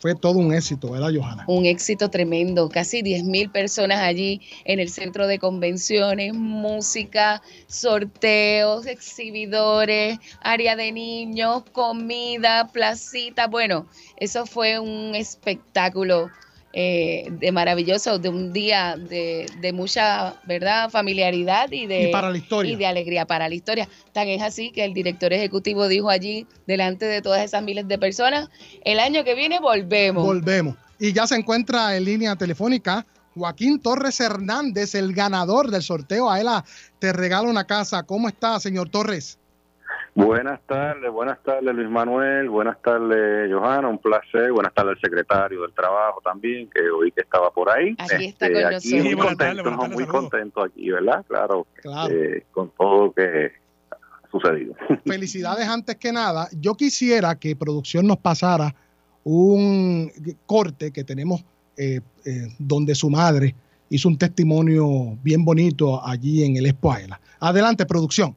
[0.00, 1.44] fue todo un éxito, ¿verdad, Johanna?
[1.46, 8.86] Un éxito tremendo, casi 10 mil personas allí en el centro de convenciones, música, sorteos,
[8.86, 13.46] exhibidores, área de niños, comida, placita.
[13.46, 13.86] Bueno,
[14.16, 16.30] eso fue un espectáculo
[16.72, 22.30] eh, de maravilloso, de un día de, de mucha, ¿verdad?, familiaridad y de, Y para
[22.30, 22.72] la historia.
[22.72, 23.88] y de alegría para la historia.
[24.12, 27.98] Tan es así que el director ejecutivo dijo allí, delante de todas esas miles de
[27.98, 28.48] personas,
[28.84, 30.24] el año que viene volvemos.
[30.24, 30.76] Volvemos.
[31.00, 33.04] Y ya se encuentra en línea telefónica
[33.34, 36.64] Joaquín Torres Hernández, el ganador del sorteo Aela
[37.00, 38.04] Te Regala una Casa.
[38.04, 39.39] ¿Cómo está, señor Torres?
[40.14, 45.62] Buenas tardes, buenas tardes Luis Manuel, buenas tardes Johanna, un placer, buenas tardes al secretario
[45.62, 47.94] del Trabajo también, que oí que estaba por ahí.
[47.98, 49.04] Este, Aquí está con aquí nosotros.
[49.04, 51.24] Muy contento, tardes, muy contento aquí, ¿verdad?
[51.28, 52.12] Claro, Claro.
[52.14, 53.52] eh, con todo lo que
[53.92, 54.74] ha sucedido.
[55.06, 56.48] Felicidades antes que nada.
[56.58, 58.74] Yo quisiera que producción nos pasara
[59.22, 60.10] un
[60.46, 61.44] corte que tenemos
[61.76, 63.54] eh, eh, donde su madre
[63.88, 67.20] hizo un testimonio bien bonito allí en el Expo Aela.
[67.38, 68.36] Adelante, producción.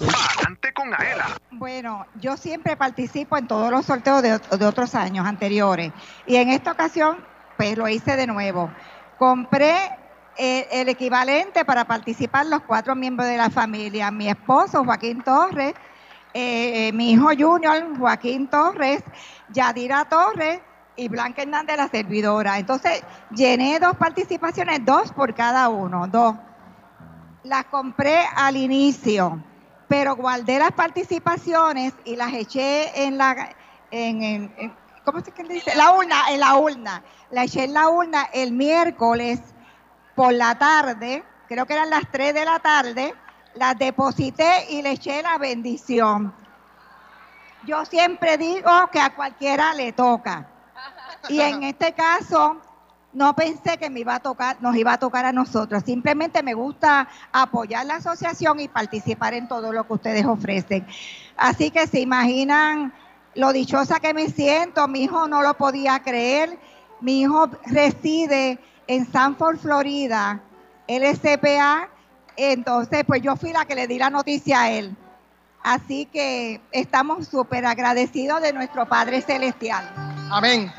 [0.00, 1.26] Adelante con Aela.
[1.50, 5.92] Bueno, yo siempre participo en todos los sorteos de, otros años anteriores
[6.26, 7.18] y en esta ocasión
[7.58, 8.70] pues lo hice de nuevo.
[9.18, 9.76] Compré
[10.38, 15.74] eh, el equivalente para participar los cuatro miembros de la familia, mi esposo Joaquín Torres,
[16.32, 19.04] eh, mi hijo Junior Joaquín Torres,
[19.50, 20.60] Yadira Torres
[20.96, 22.58] y Blanca Hernández la servidora.
[22.58, 26.34] Entonces llené dos participaciones, dos por cada uno, dos.
[27.44, 29.42] Las compré al inicio
[29.92, 33.54] pero guardé las participaciones y las eché en la
[33.90, 34.74] en,
[35.04, 35.76] ¿cómo se que dice?
[35.76, 37.04] La urna, en la urna.
[37.30, 39.40] La eché en la urna el miércoles
[40.14, 43.14] por la tarde, creo que eran las 3 de la tarde,
[43.52, 46.34] las deposité y le eché la bendición.
[47.66, 50.48] Yo siempre digo que a cualquiera le toca.
[51.28, 52.56] Y en este caso,
[53.12, 55.82] no pensé que me iba a tocar, nos iba a tocar a nosotros.
[55.84, 60.86] Simplemente me gusta apoyar la asociación y participar en todo lo que ustedes ofrecen.
[61.36, 62.92] Así que se imaginan
[63.34, 64.88] lo dichosa que me siento.
[64.88, 66.58] Mi hijo no lo podía creer.
[67.00, 70.40] Mi hijo reside en Sanford, Florida.
[70.86, 71.88] Él es CPA.
[72.36, 74.96] Entonces, pues yo fui la que le di la noticia a él.
[75.62, 79.88] Así que estamos súper agradecidos de nuestro Padre Celestial.
[80.30, 80.72] Amén.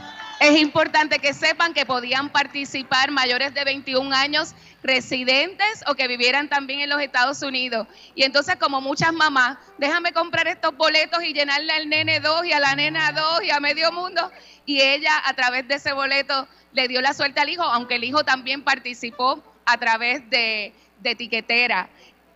[0.44, 4.54] Es importante que sepan que podían participar mayores de 21 años
[4.84, 7.88] residentes o que vivieran también en los Estados Unidos.
[8.14, 12.52] Y entonces, como muchas mamás, déjame comprar estos boletos y llenarle al nene 2 y
[12.52, 14.30] a la nena 2 y a medio mundo.
[14.66, 18.04] Y ella, a través de ese boleto, le dio la suerte al hijo, aunque el
[18.04, 21.88] hijo también participó a través de, de etiquetera.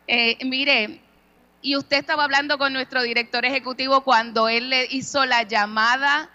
[0.07, 1.01] Eh, mire,
[1.61, 6.29] y usted estaba hablando con nuestro director ejecutivo cuando él le hizo la llamada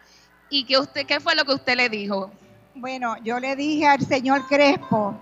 [0.52, 2.30] y que usted, ¿qué fue lo que usted le dijo?
[2.74, 5.14] Bueno, yo le dije al señor Crespo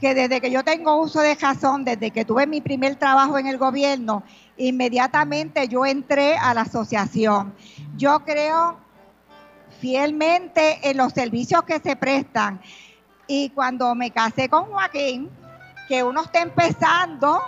[0.00, 3.46] que desde que yo tengo uso de razón, desde que tuve mi primer trabajo en
[3.46, 4.22] el gobierno,
[4.56, 7.54] inmediatamente yo entré a la asociación.
[7.96, 8.78] Yo creo
[9.80, 12.60] fielmente en los servicios que se prestan
[13.26, 15.28] Y cuando me casé con Joaquín,
[15.88, 17.42] que uno está empezando,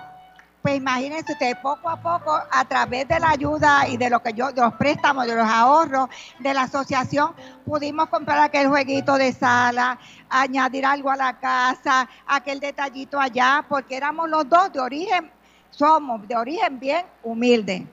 [0.65, 4.33] pues imagínense ustedes, poco a poco, a través de la ayuda y de lo que
[4.33, 7.35] yo, de los préstamos, de los ahorros de la asociación,
[7.67, 9.99] pudimos comprar aquel jueguito de sala,
[10.31, 15.31] añadir algo a la casa, aquel detallito allá, porque éramos los dos de origen,
[15.69, 17.87] somos de origen bien humilde.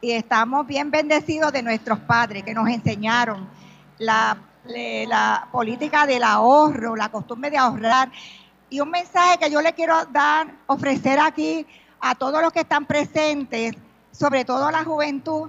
[0.00, 3.46] Y estamos bien bendecidos de nuestros padres que nos enseñaron
[3.98, 8.10] la, la política del ahorro, la costumbre de ahorrar.
[8.70, 11.66] Y un mensaje que yo le quiero dar, ofrecer aquí
[12.00, 13.74] a todos los que están presentes,
[14.10, 15.48] sobre todo a la juventud,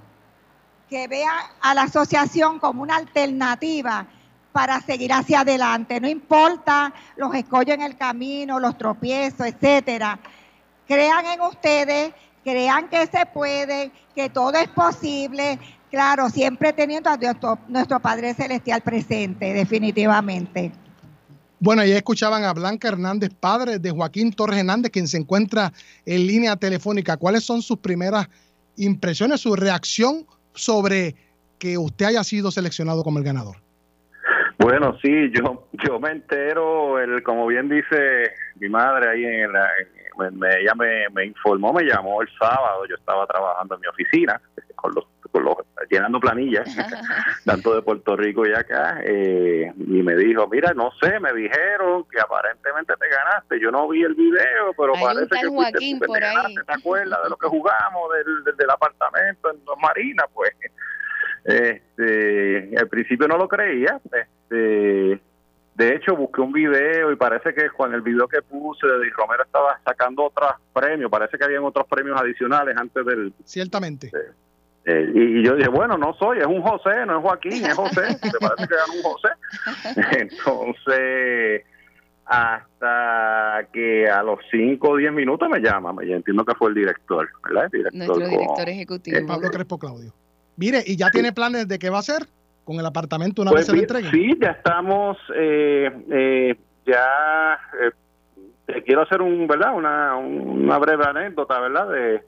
[0.89, 4.07] que vean a la asociación como una alternativa
[4.51, 5.99] para seguir hacia adelante.
[5.99, 10.17] No importa los escollos en el camino, los tropiezos, etcétera.
[10.87, 15.59] Crean en ustedes, crean que se puede, que todo es posible.
[15.91, 20.71] Claro, siempre teniendo a nuestro, nuestro Padre Celestial presente, definitivamente.
[21.65, 25.71] Bueno, ya escuchaban a Blanca Hernández, padre de Joaquín Torres Hernández, quien se encuentra
[26.05, 27.17] en línea telefónica.
[27.17, 28.29] ¿Cuáles son sus primeras
[28.77, 31.15] impresiones, su reacción sobre
[31.57, 33.55] que usted haya sido seleccionado como el ganador?
[34.59, 39.67] Bueno, sí, yo yo me entero, el, como bien dice mi madre ahí en la,
[40.33, 44.39] me- ella me, me informó, me llamó el sábado, yo estaba trabajando en mi oficina
[44.75, 45.05] con los
[45.89, 46.65] llenando planillas,
[47.45, 52.05] tanto de Puerto Rico y acá, eh, y me dijo, mira, no sé, me dijeron
[52.11, 55.99] que aparentemente te ganaste, yo no vi el video, pero Hay parece que fuiste Joaquín
[55.99, 56.35] por te ahí.
[56.35, 60.25] ganaste, ¿te acuerdas de lo que jugamos del, del, del apartamento en Dos Marinas?
[60.33, 60.51] Pues
[61.45, 63.99] este, al principio no lo creía.
[64.05, 65.21] Este,
[65.75, 69.43] de hecho, busqué un video y parece que con el video que puse de Romero
[69.43, 71.11] estaba sacando otros premios.
[71.11, 73.33] Parece que habían otros premios adicionales antes del.
[73.43, 74.11] Ciertamente.
[74.85, 77.73] Eh, y, y yo dije, bueno, no soy, es un José, no es Joaquín, es
[77.73, 78.01] José.
[78.01, 79.29] Me parece que ganó un José.
[80.19, 81.63] Entonces,
[82.25, 86.75] hasta que a los 5 o 10 minutos me llama, yo entiendo que fue el
[86.75, 87.65] director, ¿verdad?
[87.65, 89.27] El director Nuestro con- director ejecutivo.
[89.27, 90.13] Pablo Crespo Claudio.
[90.57, 92.23] Mire, ¿y ya tiene planes de qué va a hacer
[92.63, 94.11] con el apartamento una Pues vez se lo bien, entreguen?
[94.11, 97.91] Sí, ya estamos, eh, eh, ya eh,
[98.65, 99.75] te quiero hacer un, ¿verdad?
[99.75, 101.89] Una, una breve anécdota, ¿verdad?
[101.89, 102.21] De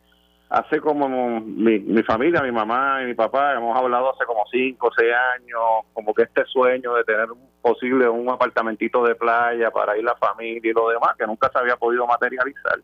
[0.49, 1.09] hace como
[1.41, 5.13] mi, mi familia, mi mamá y mi papá, hemos hablado hace como cinco o seis
[5.35, 10.03] años, como que este sueño de tener un posible un apartamentito de playa para ir
[10.03, 12.79] la familia y lo demás, que nunca se había podido materializar.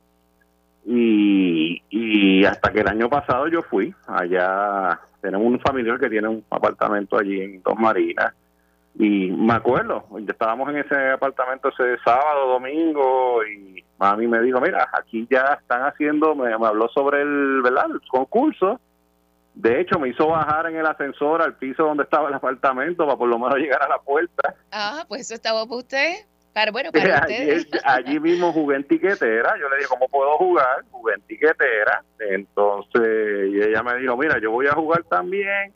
[0.86, 6.28] Y, y hasta que el año pasado yo fui allá, tenemos un familiar que tiene
[6.28, 8.34] un apartamento allí en Dos Marinas,
[8.95, 14.88] y me acuerdo, estábamos en ese apartamento ese sábado, domingo, y mami me dijo, mira,
[14.93, 17.86] aquí ya están haciendo, me, me habló sobre el, ¿verdad?
[17.91, 18.79] el concurso,
[19.56, 23.17] de hecho me hizo bajar en el ascensor al piso donde estaba el apartamento para
[23.17, 24.56] por lo menos llegar a la puerta.
[24.71, 26.13] Ah, pues eso estaba para usted.
[26.53, 29.56] Para, bueno, para allí, allí mismo jugué en tiquetera.
[29.60, 30.84] Yo le dije, ¿cómo puedo jugar?
[30.91, 32.03] Jugué en tiquetera.
[32.19, 35.73] Entonces, y ella me dijo, mira, yo voy a jugar también.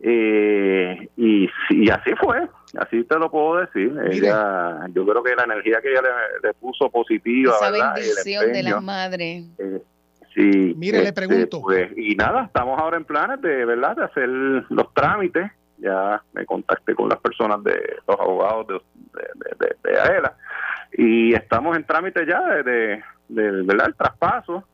[0.00, 2.48] Eh, y, y así fue.
[2.78, 3.92] Así te lo puedo decir.
[4.10, 7.94] Ella, yo creo que la energía que ella le, le puso positiva, Esa ¿verdad?
[7.94, 9.44] Bendición de las madres.
[9.58, 9.82] eh,
[10.34, 11.62] sí, Mire, le este, pregunto.
[11.62, 13.96] pues, y nada, estamos ahora en planes de, ¿verdad?
[13.96, 15.50] De hacer los trámites.
[15.78, 17.74] Ya me contacté con las personas de
[18.08, 20.34] los abogados de, de, de- de AELA
[20.92, 23.88] y estamos en trámite ya de, ¿verdad?
[23.88, 24.64] el traspaso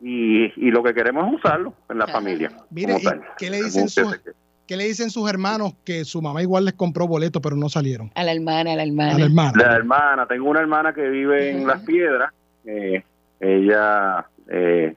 [0.00, 2.52] y, y lo que queremos es usarlo en la familia.
[2.70, 3.22] Mire, como ¿y tal.
[3.38, 4.20] qué le dicen sus,
[4.66, 8.10] qué le dicen sus hermanos que su mamá igual les compró boletos pero no salieron?
[8.14, 9.14] A la hermana, a la hermana.
[9.14, 9.52] A la hermana.
[9.56, 12.32] La hermana, tengo una hermana que vive en Las Piedras.
[12.64, 13.02] eh,
[13.40, 14.94] ella, eh,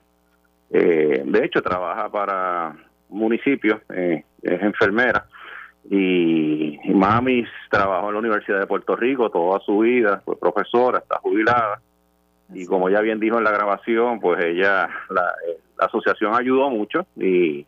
[0.70, 2.76] eh, de hecho, trabaja para
[3.10, 5.26] municipios, eh, es enfermera.
[5.90, 11.00] Y, y mami trabajó en la Universidad de Puerto Rico toda su vida, fue profesora,
[11.00, 11.82] está jubilada.
[12.54, 16.70] Y como ya bien dijo en la grabación, pues ella, la, eh, la asociación ayudó
[16.70, 17.66] mucho y,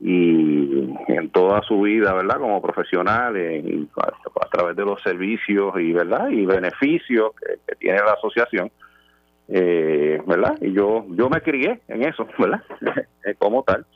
[0.00, 2.38] y en toda su vida, ¿verdad?
[2.38, 6.28] Como profesional, a, a través de los servicios y, ¿verdad?
[6.28, 8.70] Y beneficios que, que tiene la asociación,
[9.48, 10.56] eh, ¿verdad?
[10.60, 12.62] Y yo, yo me crié en eso, ¿verdad?
[13.26, 13.86] Eh, como tal.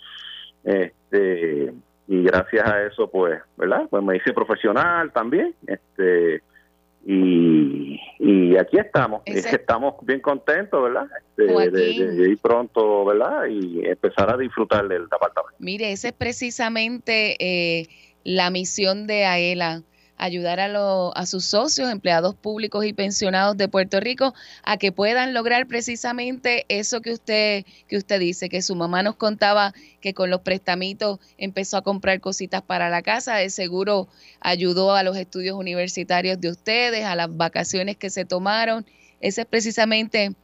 [0.65, 1.71] Este,
[2.07, 3.83] y gracias a eso, pues, ¿verdad?
[3.91, 6.41] Pues me hice profesional también, este,
[7.11, 11.07] y, y aquí estamos, Ese- estamos bien contentos, ¿verdad?
[11.39, 13.47] De, de ir pronto, ¿verdad?
[13.49, 15.57] Y empezar a disfrutar del apartamento.
[15.59, 17.89] Mire, esa es precisamente eh,
[18.25, 19.83] la misión de AELA,
[20.19, 24.93] ayudar a, lo- a sus socios, empleados públicos y pensionados de Puerto Rico a que
[24.93, 30.15] puedan lograr precisamente eso que usted, que usted dice, que su mamá nos contaba que
[30.15, 34.09] con los prestamitos empezó a comprar cositas para la casa, de seguro
[34.41, 38.85] ayudó a los estudios universitarios de ustedes, a las vacaciones que se tomaron.
[39.21, 40.35] Ese es precisamente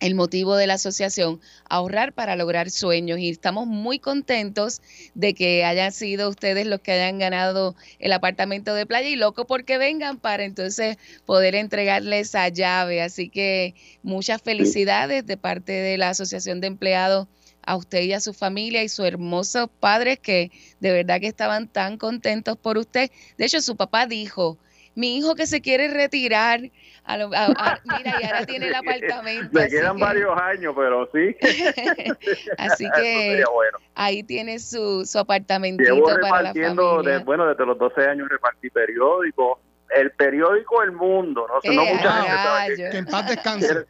[0.00, 3.18] el motivo de la asociación, ahorrar para lograr sueños.
[3.18, 4.82] Y estamos muy contentos
[5.14, 9.46] de que hayan sido ustedes los que hayan ganado el apartamento de playa y loco
[9.46, 13.02] porque vengan para entonces poder entregarles esa llave.
[13.02, 17.28] Así que muchas felicidades de parte de la Asociación de Empleados
[17.62, 21.68] a usted y a su familia y sus hermosos padres que de verdad que estaban
[21.68, 23.10] tan contentos por usted.
[23.36, 24.58] De hecho, su papá dijo,
[24.96, 26.70] mi hijo que se quiere retirar,
[27.06, 28.74] a lo- a- a- mira, y ahora tiene el
[29.14, 29.48] apartamento.
[29.52, 31.36] Me quedan que- varios años, pero sí.
[32.58, 33.78] Así que bueno.
[33.94, 37.18] ahí tiene su, su apartamentito Llevo para la repartiendo, familia.
[37.18, 39.58] de- bueno, desde los 12 años repartí periódicos.
[39.94, 42.76] El periódico El Mundo, no sé, no Eh, mucha gente sabe rayos.
[42.76, 43.86] que- Que en paz descanse.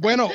[0.00, 0.28] Bueno,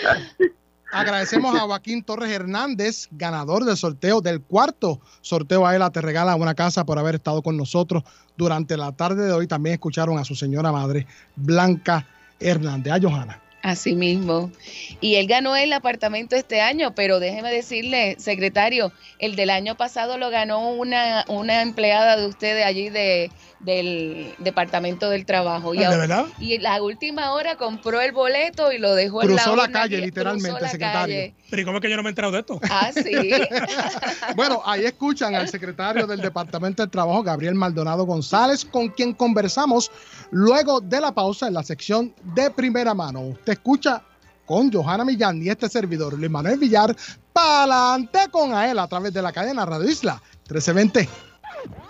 [0.94, 5.82] agradecemos a Joaquín Torres Hernández, ganador del sorteo del cuarto sorteo a él.
[5.91, 8.04] Te regala una casa por haber estado con nosotros
[8.38, 9.48] durante la tarde de hoy.
[9.48, 12.08] También escucharon a su señora madre, Blanca
[12.39, 12.94] Hernández.
[12.94, 13.43] A Johanna.
[13.64, 14.51] Así mismo.
[14.99, 20.18] Y él ganó el apartamento este año, pero déjeme decirle, secretario, el del año pasado
[20.18, 25.74] lo ganó una, una empleada de ustedes allí de, del Departamento del Trabajo.
[25.74, 26.26] Y, ¿De verdad?
[26.39, 29.80] y en la última hora compró el boleto y lo dejó en Cruzó la urna
[29.80, 31.16] calle, literalmente, cruzó la secretario.
[31.16, 31.34] calle.
[31.54, 32.60] Pero ¿y cómo es que yo no me he enterado de esto?
[32.68, 33.04] Ah, sí.
[34.36, 39.91] Bueno, ahí escuchan al secretario del Departamento del Trabajo, Gabriel Maldonado González, con quien conversamos
[40.32, 43.22] luego de la pausa en la sección de primera mano.
[43.22, 44.01] Usted escucha
[44.47, 46.95] con Johanna Millán y este servidor, Luis Manuel Villar,
[47.32, 51.32] pa'lante con a él a través de la cadena Radio Isla 1320.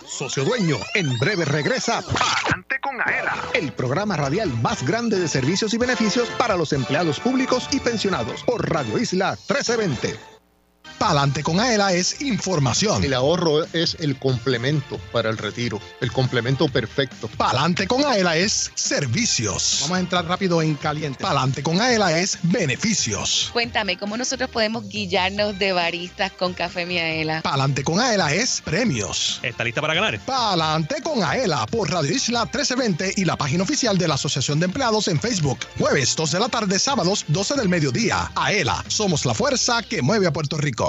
[0.06, 5.72] Socio Dueño, en breve regresa Pa'lante con Aela, el programa radial más grande de servicios
[5.74, 10.33] y beneficios para los empleados públicos y pensionados por Radio Isla 1320.
[10.98, 13.04] Pa'lante con Aela es información.
[13.04, 17.28] El ahorro es el complemento para el retiro, el complemento perfecto.
[17.36, 19.80] Pa'lante con Aela es servicios.
[19.82, 21.22] Vamos a entrar rápido en caliente.
[21.22, 23.50] Pa'lante con Aela es beneficios.
[23.52, 27.42] Cuéntame, ¿cómo nosotros podemos guillarnos de baristas con Café Miaela?
[27.42, 29.40] Pa'lante con Aela es premios.
[29.42, 30.18] ¿Está lista para ganar?
[30.20, 34.66] Pa'lante con Aela por Radio Isla 1320 y la página oficial de la Asociación de
[34.66, 35.58] Empleados en Facebook.
[35.78, 38.30] Jueves 2 de la tarde, sábados 12 del mediodía.
[38.34, 40.83] Aela, somos la fuerza que mueve a Puerto Rico.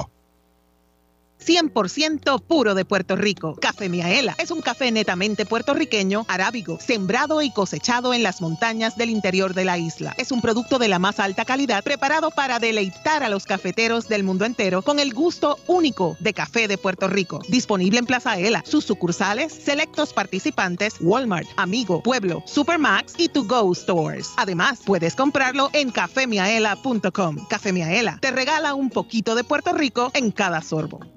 [1.45, 3.55] 100% puro de Puerto Rico.
[3.55, 9.09] Café Miaela es un café netamente puertorriqueño, arábigo, sembrado y cosechado en las montañas del
[9.09, 10.15] interior de la isla.
[10.17, 14.23] Es un producto de la más alta calidad preparado para deleitar a los cafeteros del
[14.23, 17.41] mundo entero con el gusto único de café de Puerto Rico.
[17.47, 23.73] Disponible en Plaza Ela, sus sucursales, selectos participantes, Walmart, Amigo, Pueblo, Supermax y To Go
[23.75, 24.31] Stores.
[24.37, 27.47] Además, puedes comprarlo en cafemiaela.com.
[27.47, 31.14] Café Miaela te regala un poquito de Puerto Rico en cada sorbo.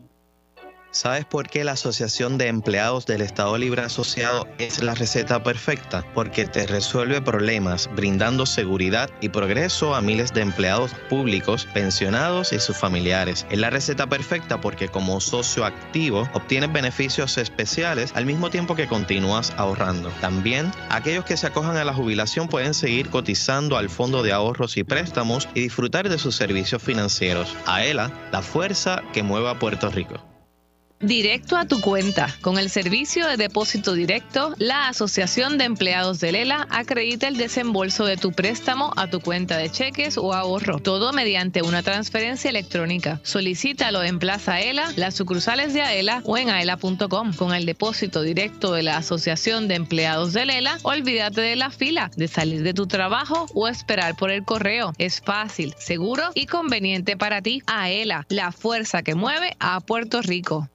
[0.90, 6.02] ¿Sabes por qué la Asociación de Empleados del Estado Libre Asociado es la receta perfecta?
[6.14, 12.58] Porque te resuelve problemas brindando seguridad y progreso a miles de empleados públicos, pensionados y
[12.58, 13.46] sus familiares.
[13.50, 18.88] Es la receta perfecta porque como socio activo obtienes beneficios especiales al mismo tiempo que
[18.88, 20.08] continúas ahorrando.
[20.22, 24.78] También aquellos que se acojan a la jubilación pueden seguir cotizando al Fondo de Ahorros
[24.78, 27.54] y Préstamos y disfrutar de sus servicios financieros.
[27.66, 30.27] AELA, la fuerza que mueve a Puerto Rico.
[31.00, 32.34] Directo a tu cuenta.
[32.40, 38.04] Con el servicio de depósito directo, la Asociación de Empleados de Lela acredita el desembolso
[38.04, 40.80] de tu préstamo a tu cuenta de cheques o ahorro.
[40.80, 43.20] Todo mediante una transferencia electrónica.
[43.22, 47.32] Solicítalo en Plaza ELA, las sucursales de AELA o en aela.com.
[47.32, 52.10] Con el depósito directo de la Asociación de Empleados de Lela, olvídate de la fila,
[52.16, 54.92] de salir de tu trabajo o esperar por el correo.
[54.98, 57.62] Es fácil, seguro y conveniente para ti.
[57.66, 60.68] AELA, la fuerza que mueve a Puerto Rico.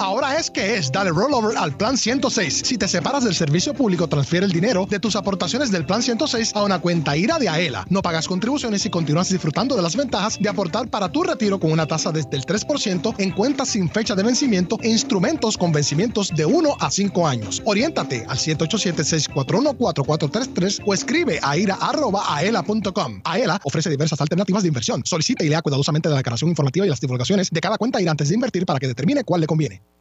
[0.00, 2.62] Ahora es que es, dale rollover al plan 106.
[2.64, 6.56] Si te separas del servicio público, transfiere el dinero de tus aportaciones del plan 106
[6.56, 7.84] a una cuenta IRA de AELA.
[7.90, 11.70] No pagas contribuciones y continúas disfrutando de las ventajas de aportar para tu retiro con
[11.70, 16.30] una tasa desde el 3% en cuentas sin fecha de vencimiento e instrumentos con vencimientos
[16.34, 17.60] de 1 a 5 años.
[17.66, 23.20] Oriéntate al 787-641-4433 o escribe a ira.aela.com.
[23.24, 25.02] AELA ofrece diversas alternativas de inversión.
[25.04, 28.30] Solicita y lea cuidadosamente la declaración informativa y las divulgaciones de cada cuenta IRA antes
[28.30, 29.69] de invertir para que determine cuál le conviene.
[29.70, 29.99] Somos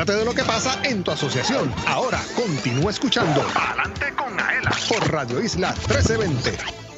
[0.00, 1.70] Entérate de lo que pasa en tu asociación.
[1.86, 3.44] Ahora continúa escuchando.
[3.54, 6.89] Adelante con Aela por Radio Isla 1320.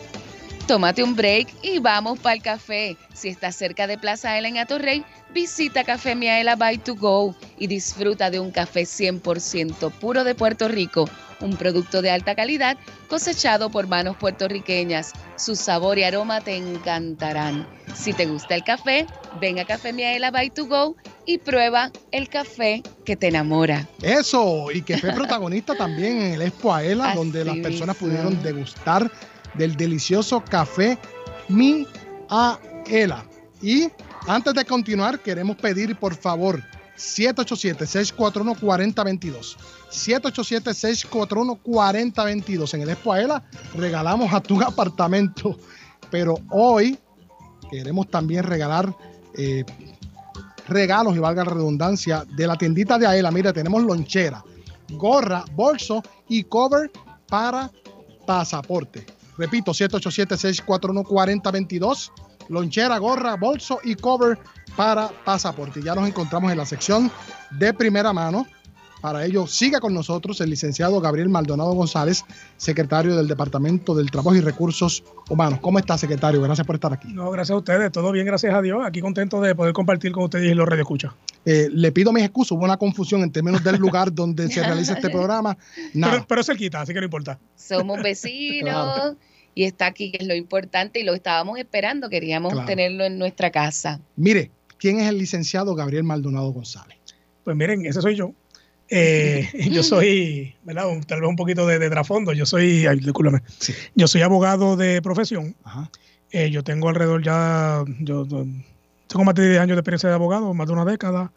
[0.73, 2.97] Tómate un break y vamos para el café.
[3.13, 5.05] Si estás cerca de Plaza Aela en Atorrey,
[5.35, 10.69] visita Café Miaela by to go y disfruta de un café 100% puro de Puerto
[10.69, 11.05] Rico,
[11.43, 15.13] un producto de alta calidad cosechado por manos puertorriqueñas.
[15.37, 17.69] Su sabor y aroma te encantarán.
[17.95, 19.07] Si te gusta el café,
[19.43, 20.97] ven a Café Miaela by to go
[21.27, 23.87] y prueba el café que te enamora.
[24.01, 28.09] Eso, y que fue protagonista también en el Expo Aela, Así donde las personas mismo.
[28.09, 29.13] pudieron degustar
[29.55, 30.99] del delicioso café
[31.49, 31.87] Mi
[32.29, 33.25] Aela.
[33.61, 33.89] Y
[34.27, 36.63] antes de continuar, queremos pedir por favor
[36.97, 39.57] 787-641-4022.
[39.91, 42.75] 787-641-4022.
[42.75, 43.43] En el Expo Aela
[43.75, 45.59] regalamos a tu apartamento,
[46.11, 46.97] pero hoy
[47.71, 48.95] queremos también regalar
[49.37, 49.65] eh,
[50.69, 53.31] regalos y valga la redundancia de la tiendita de Aela.
[53.31, 54.43] Mira, tenemos lonchera,
[54.91, 56.91] gorra, bolso y cover
[57.29, 57.71] para
[58.27, 59.05] pasaporte.
[59.39, 62.11] Repito, 787-641-4022.
[62.49, 64.39] Lonchera, gorra, bolso y cover
[64.77, 65.83] para pasaporte.
[65.83, 67.11] Ya nos encontramos en la sección
[67.51, 68.47] de primera mano.
[69.03, 72.25] Para ello, siga con nosotros el licenciado Gabriel Maldonado González,
[72.57, 75.59] secretario del Departamento del Trabajo y Recursos Humanos.
[75.61, 76.41] ¿Cómo está, secretario?
[76.41, 77.09] Gracias por estar aquí.
[77.13, 77.91] No, gracias a ustedes.
[77.91, 78.81] Todo bien, gracias a Dios.
[78.87, 81.15] Aquí contento de poder compartir con ustedes y los Radio Escucha.
[81.45, 84.95] Eh, le pido mis excusas, hubo una confusión en términos del lugar donde se realiza
[84.95, 85.59] este programa.
[85.95, 86.13] Nada.
[86.15, 87.41] Pero, pero cerquita, así que no importa.
[87.57, 89.17] Somos vecinos Claro.
[89.53, 92.09] y está aquí, que es lo importante, y lo estábamos esperando.
[92.09, 92.69] Queríamos Claro.
[92.69, 93.99] tenerlo en nuestra casa.
[94.15, 96.99] Mire, ¿quién es el licenciado Gabriel Maldonado González?
[97.43, 98.33] Pues miren, ese soy yo.
[98.95, 100.89] Eh, yo soy, ¿verdad?
[100.91, 102.33] Un- tal vez un poquito de, de trasfondo.
[102.35, 103.01] Yo soy, ay.
[103.95, 105.57] Yo soy abogado de profesión.
[106.31, 110.53] Eh, yo tengo alrededor ya, yo tengo más de 10 años de experiencia de abogado,
[110.55, 111.33] más de una década.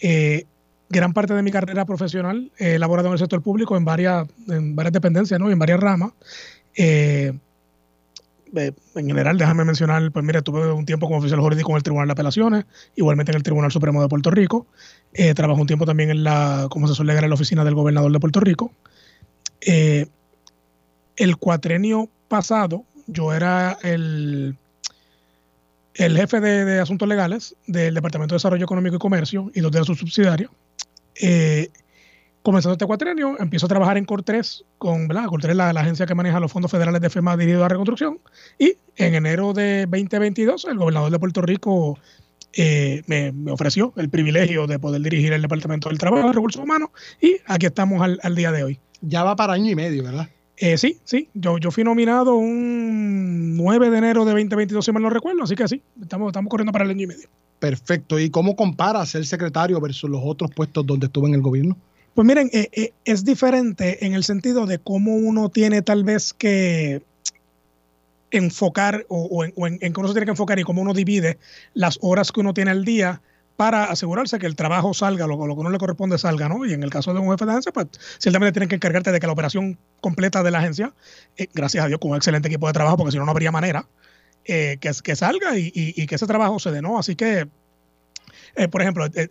[0.00, 0.44] Eh,
[0.88, 4.74] gran parte de mi carrera profesional he elaborado en el sector público en varias, en
[4.76, 5.48] varias dependencias, ¿no?
[5.48, 6.12] Y en varias ramas.
[8.94, 12.08] En general, déjame mencionar, pues mire, tuve un tiempo como oficial jurídico en el Tribunal
[12.08, 12.64] de Apelaciones,
[12.96, 14.66] igualmente en el Tribunal Supremo de Puerto Rico.
[15.14, 18.10] Eh, trabajé un tiempo también en la, como asesor legal en la oficina del gobernador
[18.10, 18.72] de Puerto Rico.
[19.60, 20.06] Eh,
[21.16, 24.56] el cuatrenio pasado, yo era el,
[25.94, 29.72] el jefe de, de asuntos legales del Departamento de Desarrollo Económico y Comercio y dos
[29.72, 30.50] de sus subsidiarios.
[31.20, 31.68] Eh,
[32.42, 35.26] comenzando este cuatrenio, empiezo a trabajar en Cortres, con, ¿verdad?
[35.26, 38.18] Cortres es la, la agencia que maneja los fondos federales de FEMA dirigidos a reconstrucción.
[38.58, 41.98] Y en enero de 2022, el gobernador de Puerto Rico
[42.54, 46.62] eh, me, me ofreció el privilegio de poder dirigir el Departamento del Trabajo y Recursos
[46.62, 46.90] Humanos.
[47.20, 48.80] Y aquí estamos al, al día de hoy.
[49.00, 50.28] Ya va para año y medio, ¿verdad?
[50.56, 51.28] Eh, sí, sí.
[51.34, 55.42] Yo, yo fui nominado un 9 de enero de 2022, si mal no recuerdo.
[55.42, 57.28] Así que sí, estamos, estamos corriendo para el año y medio.
[57.58, 58.18] Perfecto.
[58.18, 61.76] ¿Y cómo compara ser secretario versus los otros puestos donde estuvo en el gobierno?
[62.14, 66.32] Pues miren, eh, eh, es diferente en el sentido de cómo uno tiene tal vez
[66.32, 67.02] que
[68.32, 71.38] enfocar o, en, o en- cómo se tiene que enfocar y cómo uno divide
[71.74, 73.22] las horas que uno tiene al día
[73.56, 76.64] para asegurarse que el trabajo salga, lo, lo que uno le corresponde salga, ¿no?
[76.66, 77.86] Y en el caso de un jefe de agencia, pues
[78.18, 80.94] ciertamente tienen que encargarte de que la operación completa de la agencia,
[81.36, 83.52] eh, gracias a Dios, con un excelente equipo de trabajo, porque si no, no habría
[83.52, 83.86] manera,
[84.44, 86.98] eh, que, que salga y, y- que ese trabajo se dé, ¿no?
[86.98, 87.48] Así que,
[88.56, 89.28] eh, por ejemplo, eh,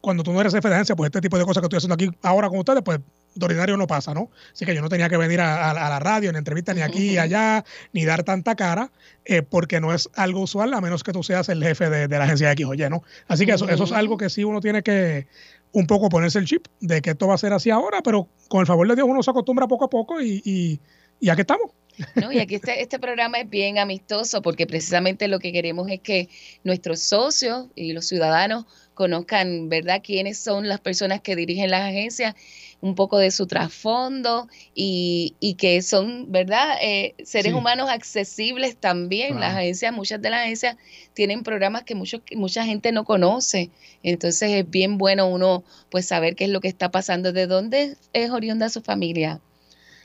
[0.00, 1.94] cuando tú no eres jefe de agencia, pues este tipo de cosas que estoy haciendo
[1.94, 3.00] aquí ahora con ustedes, pues
[3.34, 4.30] de ordinario no pasa, ¿no?
[4.52, 7.18] Así que yo no tenía que venir a, la radio, ni entrevista, ni aquí, ni
[7.18, 8.90] allá, ni dar tanta cara,
[9.24, 12.24] eh, porque no es algo usual, a menos que tú seas el jefe de, la
[12.24, 13.02] agencia de X ¿no?
[13.28, 15.26] Así que eso, eso es algo que sí uno tiene que
[15.72, 18.60] un poco ponerse el chip de que esto va a ser así ahora, pero con
[18.60, 20.80] el favor de Dios uno se acostumbra poco a poco y, y,
[21.20, 21.72] y aquí estamos.
[22.16, 22.32] ¿no?
[22.32, 26.28] Y aquí este, este programa es bien amistoso porque precisamente lo que queremos es que
[26.62, 32.34] nuestros socios y los ciudadanos conozcan, ¿verdad?, quiénes son las personas que dirigen las agencias,
[32.80, 37.58] un poco de su trasfondo y, y que son, ¿verdad?, eh, seres Sí.
[37.58, 39.28] humanos accesibles también.
[39.36, 39.40] Claro.
[39.40, 40.76] Las agencias, muchas de las agencias
[41.14, 43.70] tienen programas que muchos, que mucha gente no conoce.
[44.02, 47.96] Entonces es bien bueno uno pues saber qué es lo que está pasando, de dónde
[48.12, 49.40] es oriunda su familia.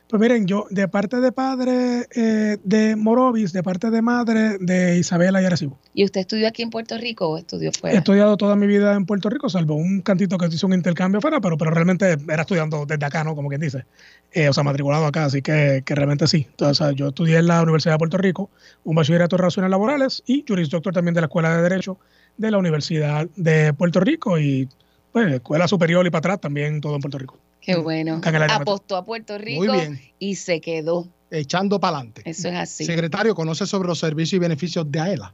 [0.10, 4.98] Pues miren, yo de parte de padre eh, de Morovis, de parte de madre de
[4.98, 5.78] Isabela y Arecibo.
[5.94, 7.98] ¿Y usted estudió aquí en Puerto Rico o estudió He fuera?
[8.00, 11.40] estudiado toda mi vida en Puerto Rico, salvo un cantito que hice un intercambio fuera,
[11.42, 13.36] pero, pero realmente era estudiando desde acá, ¿no?
[13.36, 13.86] Como quien dice.
[14.32, 16.48] Eh, o sea, matriculado acá, así que, que realmente sí.
[16.50, 18.50] Entonces, o sea, yo estudié en la Universidad de Puerto Rico,
[18.86, 22.00] un bachillerato en relaciones laborales y juris doctor también de la Escuela de Derecho
[22.36, 24.68] de la Universidad de Puerto Rico y
[25.12, 27.38] pues, escuela superior y para atrás también todo en Puerto Rico.
[27.62, 28.22] Qué bueno.
[28.50, 30.02] Apostó a Puerto Rico Muy bien.
[30.18, 31.08] y se quedó.
[31.32, 32.24] Echando para adelante.
[32.26, 32.86] Eso es así.
[32.86, 35.34] Secretario, ¿conoce sobre los servicios y beneficios de AELA?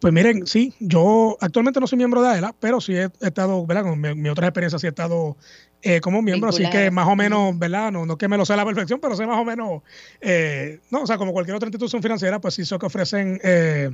[0.00, 3.82] Pues miren, sí, yo actualmente no soy miembro de AELA, pero sí he, estado, ¿verdad?
[3.82, 5.36] Con mi, mi otra experiencia sí he estado
[5.82, 7.92] eh, como miembro, así que más o menos, ¿verdad?
[7.92, 9.82] No, no que me lo sé a la perfección, pero sé más o menos,
[10.20, 13.90] eh, no, o sea, como cualquier otra institución financiera, pues sí, eso que ofrecen eh,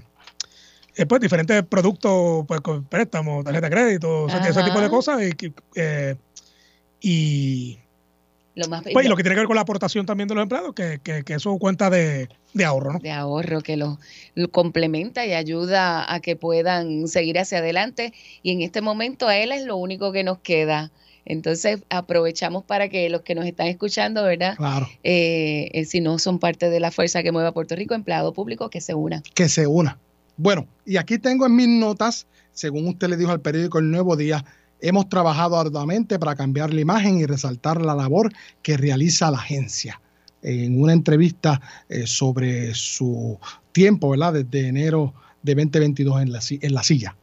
[0.97, 4.89] eh, pues diferentes productos, pues con préstamos, tarjeta de crédito, o sea, ese tipo de
[4.89, 5.23] cosas.
[5.23, 6.15] Y, que, eh,
[7.05, 7.79] y,
[8.55, 10.43] Lo más pues, y lo que tiene que ver con la aportación también de los
[10.43, 12.99] empleados, que, que, que eso cuenta de, de ahorro, ¿no?
[12.99, 13.99] de ahorro que lo,
[14.35, 18.15] lo complementa y ayuda a que puedan seguir hacia adelante.
[18.43, 20.91] Y en este momento a él es lo único que nos queda.
[21.27, 24.57] Entonces aprovechamos para que los que nos están escuchando, ¿verdad?
[24.57, 24.89] Claro.
[25.03, 28.33] Eh, eh, si no son parte de la fuerza que mueve a Puerto Rico, empleado
[28.33, 29.23] público, que se una.
[29.35, 29.99] que se una.
[30.37, 34.17] Bueno, y aquí tengo en mis notas, según usted le dijo al periódico El Nuevo
[34.17, 34.45] Día,
[34.85, 38.33] hemos trabajado arduamente para cambiar la imagen y resaltar la labor
[38.63, 40.01] que realiza la agencia.
[40.43, 43.39] En una entrevista eh, sobre su
[43.73, 44.35] tiempo, ¿verdad?
[44.35, 47.17] Desde enero de 2022 en la, en la silla.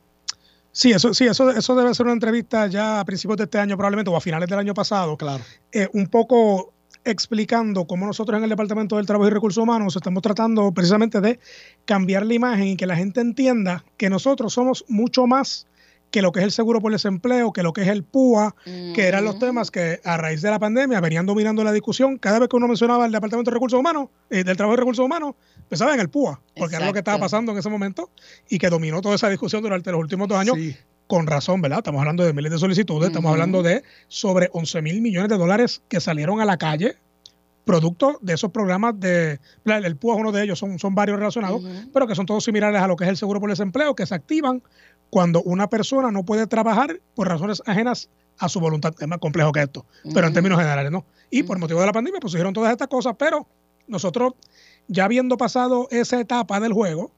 [0.71, 3.77] Sí, eso, sí, eso, eso debe ser una entrevista ya a principios de este año
[3.77, 5.15] probablemente o a finales del año pasado.
[5.17, 5.43] Claro.
[5.71, 10.23] Eh, un poco explicando cómo nosotros en el Departamento del Trabajo y Recursos Humanos estamos
[10.23, 11.39] tratando precisamente de
[11.85, 15.67] cambiar la imagen y que la gente entienda que nosotros somos mucho más
[16.11, 19.07] que lo que es el seguro por desempleo, que lo que es el PUA, que
[19.07, 22.17] eran los temas que a raíz de la pandemia venían dominando la discusión.
[22.17, 25.05] Cada vez que uno mencionaba el Departamento de Recursos Humanos, eh, del Trabajo y Recursos
[25.05, 25.35] Humanos,
[25.69, 28.09] pensaba en el PUA, porque era lo que estaba pasando en ese momento
[28.49, 30.55] y que dominó toda esa discusión durante los últimos dos años.
[30.57, 30.75] Sí.
[31.07, 31.79] Con razón, ¿verdad?
[31.79, 35.81] Estamos hablando de miles de solicitudes, estamos hablando de sobre 11 mil millones de dólares
[35.89, 36.95] que salieron a la calle,
[37.65, 39.39] producto de esos programas de.
[39.65, 41.61] El el PUA es uno de ellos, son, son varios relacionados,
[41.93, 44.15] pero que son todos similares a lo que es el seguro por desempleo, que se
[44.15, 44.63] activan
[45.11, 48.09] cuando una persona no puede trabajar por razones ajenas
[48.39, 48.95] a su voluntad.
[48.99, 49.85] Es más complejo que esto,
[50.15, 51.05] pero en términos generales, ¿no?
[51.29, 53.45] Y por motivo de la pandemia, pues surgieron todas estas cosas, pero
[53.87, 54.33] nosotros,
[54.87, 57.11] ya habiendo pasado esa etapa del juego,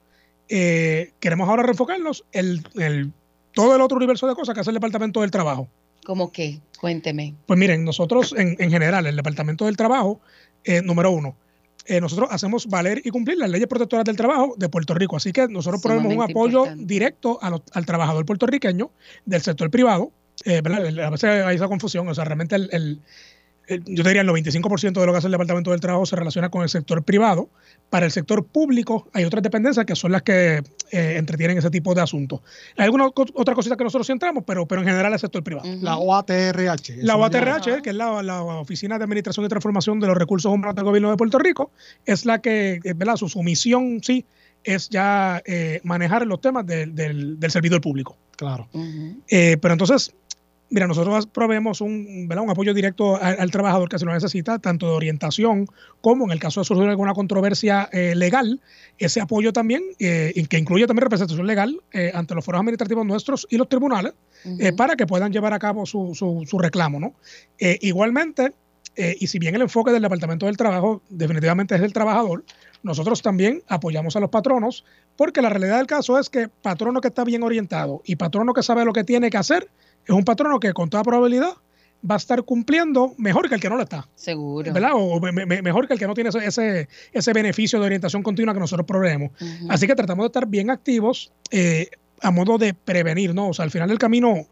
[0.50, 3.14] eh, queremos ahora reenfocarnos en el,
[3.54, 5.70] todo el otro universo de cosas que hace el Departamento del Trabajo.
[6.04, 6.60] ¿Cómo qué?
[6.82, 7.36] Cuénteme.
[7.46, 10.20] Pues miren, nosotros en, en general, el Departamento del Trabajo,
[10.64, 11.38] eh, número uno,
[11.86, 15.18] eh, nosotros hacemos valer y cumplir las leyes protectoras del trabajo de Puerto Rico.
[15.18, 16.86] Así que nosotros proveemos un apoyo importante.
[16.86, 18.90] directo a los- al trabajador puertorriqueño
[19.26, 20.12] del sector privado.
[20.46, 22.08] Eh, A veces hay esa confusión.
[22.08, 23.00] O sea, realmente el-
[23.68, 26.50] yo te diría el 95% de lo que hace el Departamento del Trabajo se relaciona
[26.50, 27.50] con el sector privado.
[27.90, 31.94] Para el sector público hay otras dependencias que son las que eh, entretienen ese tipo
[31.94, 32.42] de asuntos.
[32.78, 35.70] Hay alguna otra cosita que nosotros sí entramos, pero, pero en general el sector privado.
[35.82, 36.98] La OATRH.
[37.04, 40.76] La OATRH, que es la, la Oficina de Administración y Transformación de los Recursos Humanos
[40.76, 41.72] del Gobierno de Puerto Rico,
[42.06, 43.16] es la que, eh, ¿verdad?
[43.16, 44.26] Su, su misión, sí,
[44.64, 48.18] es ya eh, manejar los temas del, del, del servidor público.
[48.36, 48.68] Claro.
[49.28, 50.14] Eh, pero entonces,
[50.74, 52.44] mira, nosotros proveemos un, ¿verdad?
[52.44, 55.68] un apoyo directo al, al trabajador que se lo necesita, tanto de orientación
[56.02, 58.60] como en el caso de surgir alguna controversia eh, legal,
[58.98, 63.06] ese apoyo también, eh, y que incluye también representación legal eh, ante los foros administrativos
[63.06, 64.14] nuestros y los tribunales,
[64.60, 67.00] eh, para que puedan llevar a cabo su, su- su reclamo.
[67.00, 67.14] ¿no?
[67.82, 68.54] Igualmente,
[68.96, 72.44] y si bien el enfoque del Departamento del Trabajo definitivamente es el trabajador,
[72.84, 77.08] nosotros también apoyamos a los patronos, porque la realidad del caso es que patrono que
[77.08, 79.70] está bien orientado y patrono que sabe lo que tiene que hacer,
[80.06, 81.54] es un patrono que con toda probabilidad
[82.10, 84.10] va a estar cumpliendo mejor que el que no lo está.
[84.16, 84.74] Seguro.
[84.74, 84.92] ¿verdad?
[84.94, 88.22] O me- me- mejor que el que no tiene ese, ese, ese beneficio de orientación
[88.24, 89.32] continua que nosotros proveemos.
[89.70, 91.90] Así que tratamos de estar bien activos eh,
[92.22, 93.50] a modo de prevenir, ¿no?
[93.50, 94.48] O sea, al final del camino,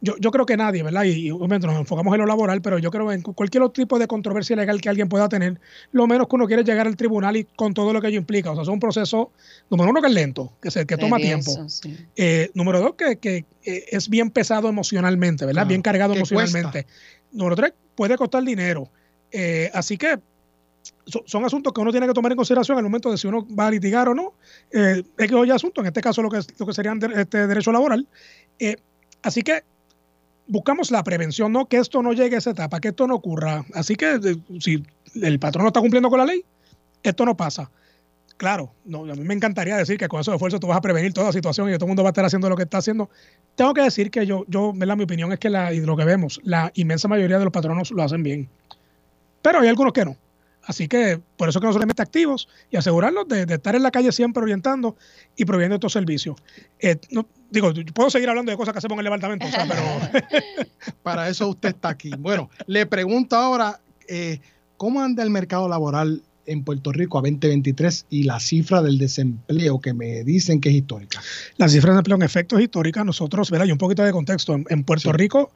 [0.00, 1.04] yo, yo creo que nadie, ¿verdad?
[1.04, 3.62] Y, y obviamente nos enfocamos en lo laboral, pero yo creo que en cu- cualquier
[3.64, 6.86] otro tipo de controversia legal que alguien pueda tener, lo menos que uno quiere llegar
[6.86, 8.50] al tribunal y con todo lo que ello implica.
[8.52, 9.32] O sea, es un proceso,
[9.70, 11.68] número uno, que es lento, que, se, que toma tiempo.
[11.68, 11.96] sí.
[12.16, 15.62] Eh, número dos, que, que, eh, es bien pesado emocionalmente, ¿verdad?
[15.62, 16.86] Claro, bien cargado emocionalmente.
[17.32, 18.88] Número tres, puede costar dinero.
[19.32, 20.18] Eh, así que
[21.06, 23.46] so- son asuntos que uno tiene que tomar en consideración al momento de si uno
[23.54, 24.34] va a litigar o no.
[24.70, 27.46] Eh, es que hoy asunto, en este caso lo que, es- lo que sería este
[27.48, 28.06] derecho laboral.
[28.58, 28.76] Eh,
[29.22, 29.62] así que
[30.48, 31.66] buscamos la prevención, ¿no?
[31.66, 33.64] Que esto no llegue a esa etapa, que esto no ocurra.
[33.74, 34.82] Así que eh, si
[35.22, 36.44] el patrón no está cumpliendo con la ley,
[37.02, 37.70] esto no pasa.
[38.36, 41.12] Claro, no, a mí me encantaría decir que con esos esfuerzos tú vas a prevenir
[41.12, 43.10] toda situación y todo el mundo va a estar haciendo lo que está haciendo.
[43.56, 44.96] Tengo que decir que yo, yo ¿verdad?
[44.96, 48.02] mi opinión es que la, lo que vemos, la inmensa mayoría de los patronos lo
[48.02, 48.48] hacen bien.
[49.42, 50.16] Pero hay algunos que no.
[50.68, 53.90] Así que por eso que nosotros estamos activos y asegurarnos de, de estar en la
[53.90, 54.96] calle siempre orientando
[55.34, 56.36] y proveyendo estos servicios.
[56.78, 59.50] Eh, no- digo, yo puedo seguir hablando de cosas que hacemos en el departamento, o
[59.50, 60.22] sea, pero
[61.02, 62.10] Para eso usted está aquí.
[62.18, 64.40] Bueno, le pregunto ahora, eh,
[64.76, 69.80] ¿cómo anda el mercado laboral en Puerto Rico a 2023 y la cifra del desempleo
[69.80, 71.20] que me dicen que es histórica?
[71.56, 73.04] Las cifras de empleo en efecto es histórica.
[73.04, 73.66] Nosotros, ¿verdad?
[73.66, 74.54] Y un poquito de contexto.
[74.54, 75.50] En, en Puerto Rico,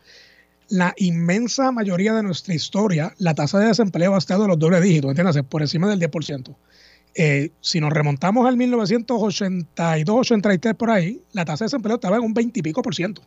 [0.69, 4.81] la inmensa mayoría de nuestra historia, la tasa de desempleo ha estado en los doble
[4.81, 6.55] dígitos, entiéndase, por encima del 10%.
[7.15, 12.33] Eh, si nos remontamos al 1982-83 por ahí, la tasa de desempleo estaba en un
[12.33, 13.21] 20 y pico por ciento.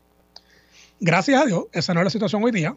[1.00, 2.76] Gracias a Dios, esa no es la situación hoy día.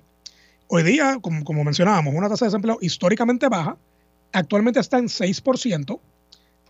[0.67, 3.79] Hoy día, como, como mencionábamos, una tasa de desempleo históricamente baja,
[4.33, 5.99] actualmente está en 6%.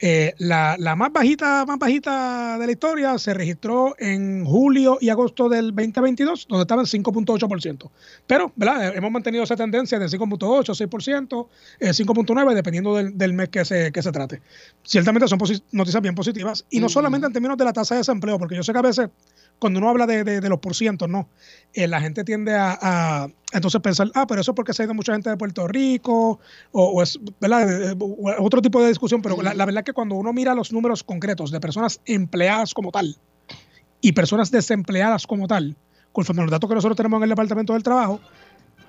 [0.01, 5.09] Eh, la, la más bajita, más bajita de la historia se registró en julio y
[5.09, 7.91] agosto del 2022, donde estaba en 5.8%.
[8.27, 8.97] Pero, ¿verdad?
[8.97, 11.49] Hemos mantenido esa tendencia de 5.8, 6%,
[11.81, 14.41] eh, 5.9, dependiendo del, del mes que se, que se trate.
[14.85, 15.39] Ciertamente son
[15.73, 18.63] noticias bien positivas, y no solamente en términos de la tasa de desempleo, porque yo
[18.63, 19.09] sé que a veces
[19.59, 21.29] cuando uno habla de, de- de los porcientos, no.
[21.75, 24.85] Eh, la gente tiende a, a entonces pensar, ah, pero eso es porque se ha
[24.85, 26.39] ido mucha gente de Puerto Rico,
[26.73, 27.91] o, o es, ¿verdad?
[27.93, 30.73] Eh, o otro tipo de discusión, pero la, la verdad que cuando uno mira los
[30.73, 33.17] números concretos de personas empleadas como tal
[34.01, 35.77] y personas desempleadas como tal,
[36.13, 38.21] conforme a los datos que nosotros tenemos en el Departamento del Trabajo,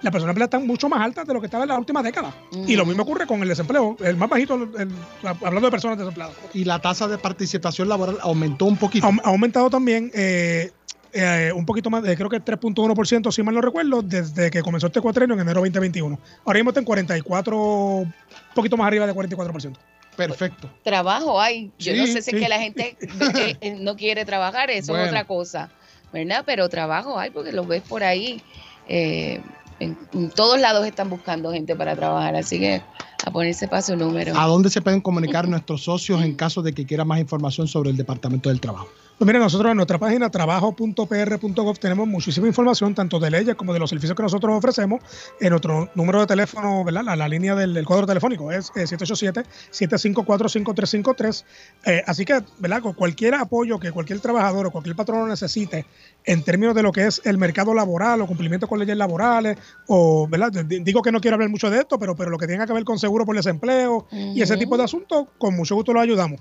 [0.01, 2.33] las personas empleadas están mucho más altas de lo que estaba en la última década.
[2.67, 4.89] Y lo mismo ocurre con el desempleo, el más bajito, el-
[5.23, 6.35] hablando de personas desempleadas.
[6.53, 9.07] Y la tasa de participación laboral aumentó un poquito.
[9.07, 10.71] Ha, ha aumentado también eh,
[11.11, 14.87] eh, un poquito más, eh, creo que 3.1%, si mal no recuerdo, desde que comenzó
[14.87, 16.19] este cuatrenio en enero 2021.
[16.45, 18.13] Ahora mismo está en 44, un
[18.55, 19.73] poquito más arriba de 44%.
[20.15, 20.69] Perfecto.
[20.83, 21.71] Trabajo hay.
[21.79, 22.35] Yo no sé si sí.
[22.35, 22.97] es que la gente
[23.79, 25.05] no quiere trabajar, eso Bueno.
[25.05, 25.69] es otra cosa,
[26.11, 26.43] ¿verdad?
[26.45, 28.41] Pero trabajo hay porque los ves por ahí.
[28.87, 29.41] eh,
[29.79, 29.97] en,
[30.35, 32.81] todos lados están buscando gente para trabajar, así que
[33.25, 34.37] a ponerse para su número.
[34.37, 37.89] ¿A dónde se pueden comunicar nuestros socios en caso de que quieran más información sobre
[37.89, 38.87] el Departamento del Trabajo?
[39.17, 43.79] Pues mira, nosotros en nuestra página trabajo.pr.gov tenemos muchísima información, tanto de leyes como de
[43.79, 45.01] los servicios que nosotros ofrecemos.
[45.41, 47.03] En nuestro número de teléfono, ¿verdad?
[47.03, 51.43] La, la línea del, del cuadro telefónico es eh, 787-754-5353.
[51.85, 52.81] Eh, así que, ¿verdad?
[52.81, 55.85] Con cualquier apoyo que cualquier trabajador o cualquier patrono necesite
[56.25, 59.57] en términos de lo que es el mercado laboral o cumplimiento con leyes laborales,
[59.87, 60.51] o, ¿verdad?
[60.51, 62.73] D- Digo que no quiero hablar mucho de esto, pero, pero lo que tenga que
[62.73, 66.39] ver con seguro por desempleo y ese tipo de asuntos, con mucho gusto lo ayudamos.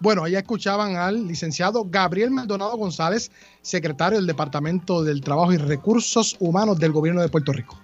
[0.00, 3.30] Bueno, ya escuchaban al licenciado Gabriel Maldonado González,
[3.60, 7.76] secretario del Departamento del Trabajo y Recursos Humanos del Gobierno de Puerto Rico.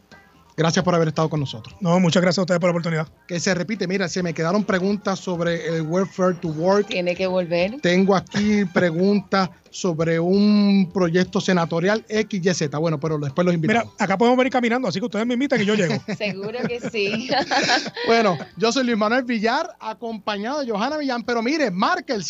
[0.59, 1.77] Gracias por haber estado con nosotros.
[1.81, 3.07] No, muchas gracias a ustedes por la oportunidad.
[3.29, 6.89] Que se repite, mira, se me quedaron preguntas sobre el Welfare to Work.
[6.89, 7.81] Tiene que volver.
[7.81, 12.71] Tengo aquí preguntas sobre un proyecto senatorial XYZ.
[12.73, 13.85] Bueno, pero después los invitamos.
[13.85, 15.95] Mira, acá podemos venir caminando, así que ustedes me invitan y yo llego.
[16.19, 17.31] Seguro que sí.
[18.09, 22.25] Bueno, yo soy Luis Manuel Villar, acompañado de Johanna Villán, pero mire, marca el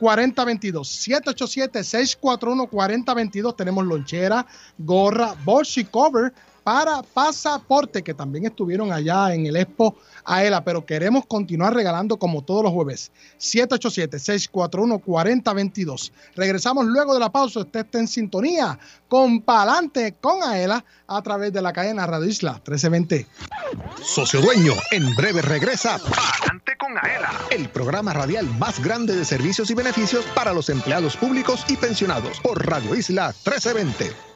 [0.00, 0.84] 787-641-4022.
[2.70, 3.56] 787-641-4022.
[3.56, 4.46] Tenemos lonchera,
[4.78, 6.32] gorra, bolsa y cover
[6.64, 12.42] para pasaporte, que también estuvieron allá en el Expo Aela, pero queremos continuar regalando como
[12.42, 13.12] todos los jueves.
[13.38, 16.10] 787-641-4022.
[16.34, 17.60] Regresamos luego de la pausa.
[17.60, 22.54] Usted está en sintonía con Palante con Aela a través de la cadena Radio Isla
[22.54, 23.26] 1320.
[24.02, 29.70] Socio Dueño, en breve regresa Palante con Aela, el programa radial más grande de servicios
[29.70, 34.33] y beneficios para los empleados públicos y pensionados por Radio Isla 1320.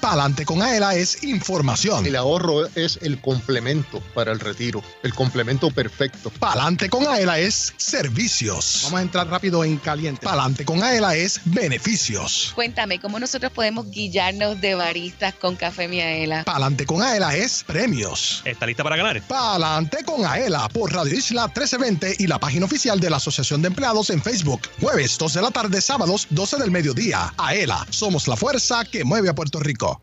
[0.00, 2.06] Palante con Aela es información.
[2.06, 6.30] El ahorro es el complemento para el retiro, el complemento perfecto.
[6.30, 8.82] Palante con Aela es servicios.
[8.84, 10.24] Vamos a entrar rápido en caliente.
[10.24, 12.52] Palante con Aela es beneficios.
[12.54, 16.44] Cuéntame, ¿cómo nosotros podemos guillarnos de baristas con Café Miaela?
[16.44, 18.42] Palante con Aela es premios.
[18.44, 19.22] ¿Está lista para ganar?
[19.22, 23.68] Palante con Aela por Radio Isla 1320 y la página oficial de la Asociación de
[23.68, 24.62] Empleados en Facebook.
[24.80, 27.32] Jueves 2 de la tarde, sábados 12 del mediodía.
[27.36, 29.93] Aela, somos la fuerza que mueve a Puerto Rico.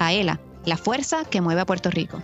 [0.00, 2.20] AELA, la fuerza que mueve a Puerto Rico.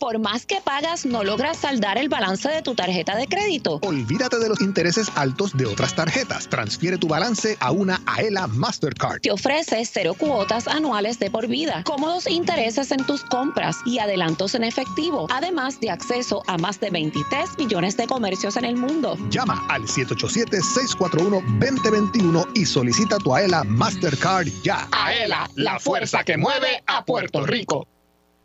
[0.00, 3.80] Por más que pagas, no logras saldar el balance de tu tarjeta de crédito.
[3.82, 6.48] Olvídate de los intereses altos de otras tarjetas.
[6.48, 9.20] Transfiere tu balance a una AELA Mastercard.
[9.20, 14.54] Te ofrece cero cuotas anuales de por vida, cómodos intereses en tus compras y adelantos
[14.54, 19.18] en efectivo, además de acceso a más de 23 millones de comercios en el mundo.
[19.28, 24.88] Llama al 787-641-2021 y solicita tu AELA Mastercard ya.
[24.92, 27.86] AELA, la fuerza que mueve a Puerto Rico.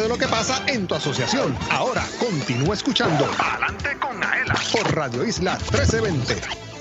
[0.00, 1.56] De lo que pasa en tu asociación.
[1.70, 6.73] Ahora continúa escuchando Adelante con Aela por Radio Isla 1320.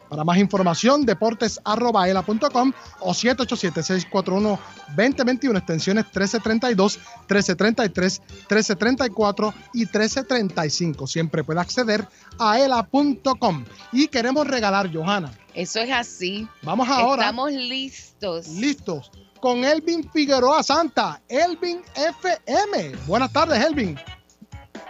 [0.10, 11.06] Para más información, deportes.aela.com o 787-641-2021, extensiones 1332, 1333, 1334 y 1335.
[11.06, 12.08] Siempre puede acceder
[12.40, 13.66] a ela.com.
[13.92, 15.32] Y queremos regalar, Johanna.
[15.54, 16.48] Eso es así.
[16.64, 17.26] Vamos ahora.
[17.26, 18.48] Estamos listos.
[18.48, 19.12] Listos.
[19.40, 22.96] Con Elvin Figueroa Santa, Elvin FM.
[23.06, 23.96] Buenas tardes, Elvin.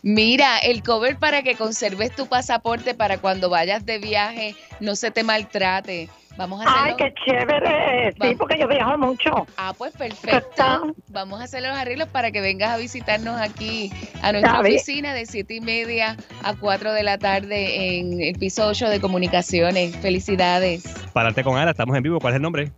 [0.03, 5.11] Mira, el cover para que conserves tu pasaporte para cuando vayas de viaje no se
[5.11, 6.09] te maltrate.
[6.39, 6.97] Vamos a Ay, hacerlo.
[6.97, 8.12] qué chévere.
[8.12, 9.47] Sí, porque yo viajo mucho.
[9.57, 10.95] Ah, pues perfecto.
[11.09, 13.91] Vamos a hacer los arreglos para que vengas a visitarnos aquí
[14.22, 18.68] a nuestra oficina de siete y media a 4 de la tarde en el piso
[18.68, 19.97] 8 de comunicaciones.
[19.97, 20.84] Felicidades.
[21.12, 22.20] Pararte con Ana, estamos en vivo.
[22.20, 22.70] ¿Cuál es el nombre?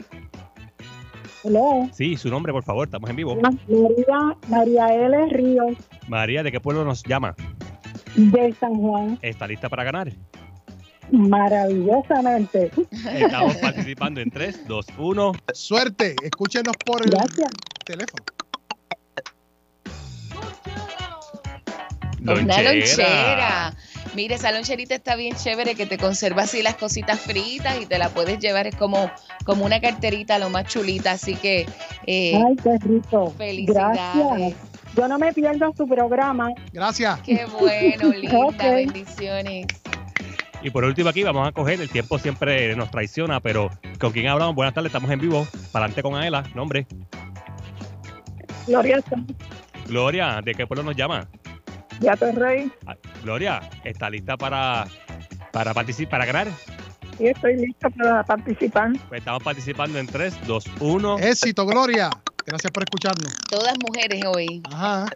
[1.45, 1.87] Hello.
[1.93, 3.37] Sí, su nombre, por favor, estamos en vivo.
[3.37, 5.27] María, María L.
[5.29, 5.77] Ríos,
[6.09, 7.35] María, ¿de qué pueblo nos llama?
[8.17, 9.19] de San Juan.
[9.23, 10.13] ¿Está lista para ganar?
[11.13, 12.71] Maravillosamente.
[13.13, 15.33] Estamos participando en 3, 2, 1.
[15.53, 16.17] Suerte.
[16.23, 17.11] Escúchenos por el
[17.85, 18.25] teléfono.
[22.23, 23.75] Una lonchera.
[24.15, 27.97] Mire, esa loncherita está bien chévere que te conserva así las cositas fritas y te
[27.99, 28.67] la puedes llevar.
[28.67, 29.11] Es como,
[29.45, 31.13] como una carterita lo más chulita.
[31.13, 31.67] Así que
[32.07, 33.33] eh, Ay, qué rico.
[33.39, 34.01] Felicidades.
[34.15, 34.57] Gracias.
[34.97, 36.51] Yo no me pierdo su programa.
[36.73, 37.21] Gracias.
[37.21, 38.73] qué bueno, linda.
[38.73, 39.67] Bendiciones.
[40.63, 44.29] Y por último aquí vamos a coger, el tiempo siempre nos traiciona, pero ¿con quién
[44.29, 44.55] hablamos?
[44.55, 45.47] Buenas tardes, estamos en vivo.
[45.73, 46.87] Para adelante con Aela, nombre.
[48.67, 49.03] Gloria
[49.87, 51.27] Gloria, ¿de qué pueblo nos llama?
[52.01, 52.71] Ya te rey.
[52.87, 54.87] Ah, Gloria, ¿está lista para,
[55.53, 56.49] para participar, para ganar?
[57.19, 58.93] Y estoy lista para participar.
[59.09, 61.19] Pues estamos participando en 3, 2, 1.
[61.19, 62.11] Éxito, Gloria.
[62.47, 63.37] Gracias por escucharnos.
[63.51, 64.63] Todas mujeres hoy.
[64.73, 65.07] Ajá.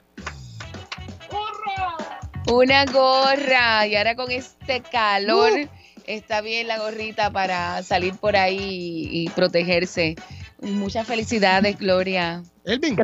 [2.51, 3.87] Una gorra.
[3.87, 5.69] Y ahora con este calor,
[6.07, 10.17] está bien la gorrita para salir por ahí y protegerse.
[10.61, 12.43] Muchas felicidades, Gloria.
[12.65, 12.97] Elvin.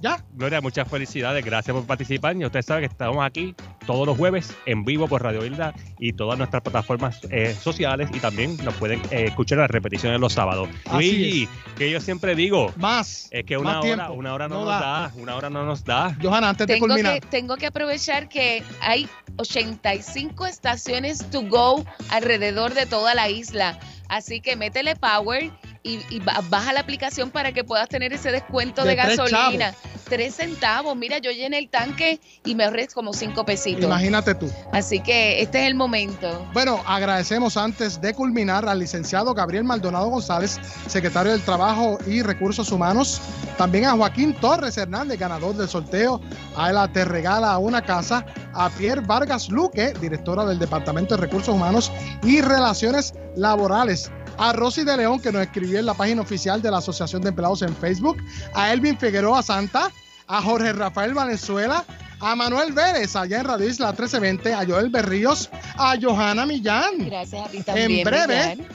[0.00, 0.24] ¿Ya?
[0.34, 1.44] Gloria, muchas felicidades.
[1.44, 2.36] Gracias por participar.
[2.36, 3.54] Y usted sabe que estamos aquí
[3.86, 8.08] todos los jueves en vivo por Radio Hilda y todas nuestras plataformas eh, sociales.
[8.14, 10.68] Y también nos pueden eh, escuchar las repeticiones los sábados.
[10.86, 12.72] Así Luigi, que yo siempre digo.
[12.76, 13.28] Más.
[13.32, 14.12] Es que una más hora, tiempo.
[14.12, 14.80] una hora no, No nos da.
[14.80, 15.12] da.
[15.16, 16.16] Una hora no nos da.
[16.22, 17.14] Johanna, antes de Tengo culminar.
[17.20, 23.78] que, tengo que aprovechar que hay 85 estaciones to go alrededor de toda la isla.
[24.08, 25.50] Así que métele power
[25.82, 29.16] y, y ba- baja la aplicación para que puedas tener ese descuento de, De tres
[29.18, 29.74] gasolina.
[30.08, 30.96] Tres centavos.
[30.96, 33.84] Mira, yo llené el tanque y me ahorré como cinco pesitos.
[33.84, 34.50] Imagínate tú.
[34.72, 36.46] Así que este es el momento.
[36.54, 42.72] Bueno, agradecemos antes de culminar al licenciado Gabriel Maldonado González, secretario del Trabajo y Recursos
[42.72, 43.20] Humanos,
[43.58, 46.22] también a Joaquín Torres Hernández, ganador del sorteo
[46.56, 48.24] a la Te Regala una Casa,
[48.54, 54.84] a Pierre Vargas Luque, directora del Departamento de Recursos Humanos y Relaciones Laborales, a Rosy
[54.84, 57.74] de León, que nos escribió en la página oficial de la Asociación de Empleados en
[57.76, 58.16] Facebook,
[58.54, 59.90] a Elvin Figueroa Santa,
[60.28, 61.84] a Jorge Rafael Valenzuela,
[62.20, 67.06] a Manuel Vélez, allá en Radio Isla 1320, a Joel Berríos, a Johanna Millán.
[67.06, 67.90] Gracias a ti también.
[67.90, 68.68] En breve, Millán.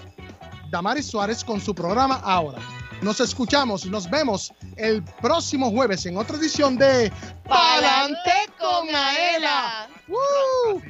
[0.69, 2.59] Damaris Suárez con su programa Ahora.
[3.01, 7.11] Nos escuchamos y nos vemos el próximo jueves en otra edición de
[7.47, 9.89] ¡Pa'lante con Aela!
[10.07, 10.81] ¡Woo!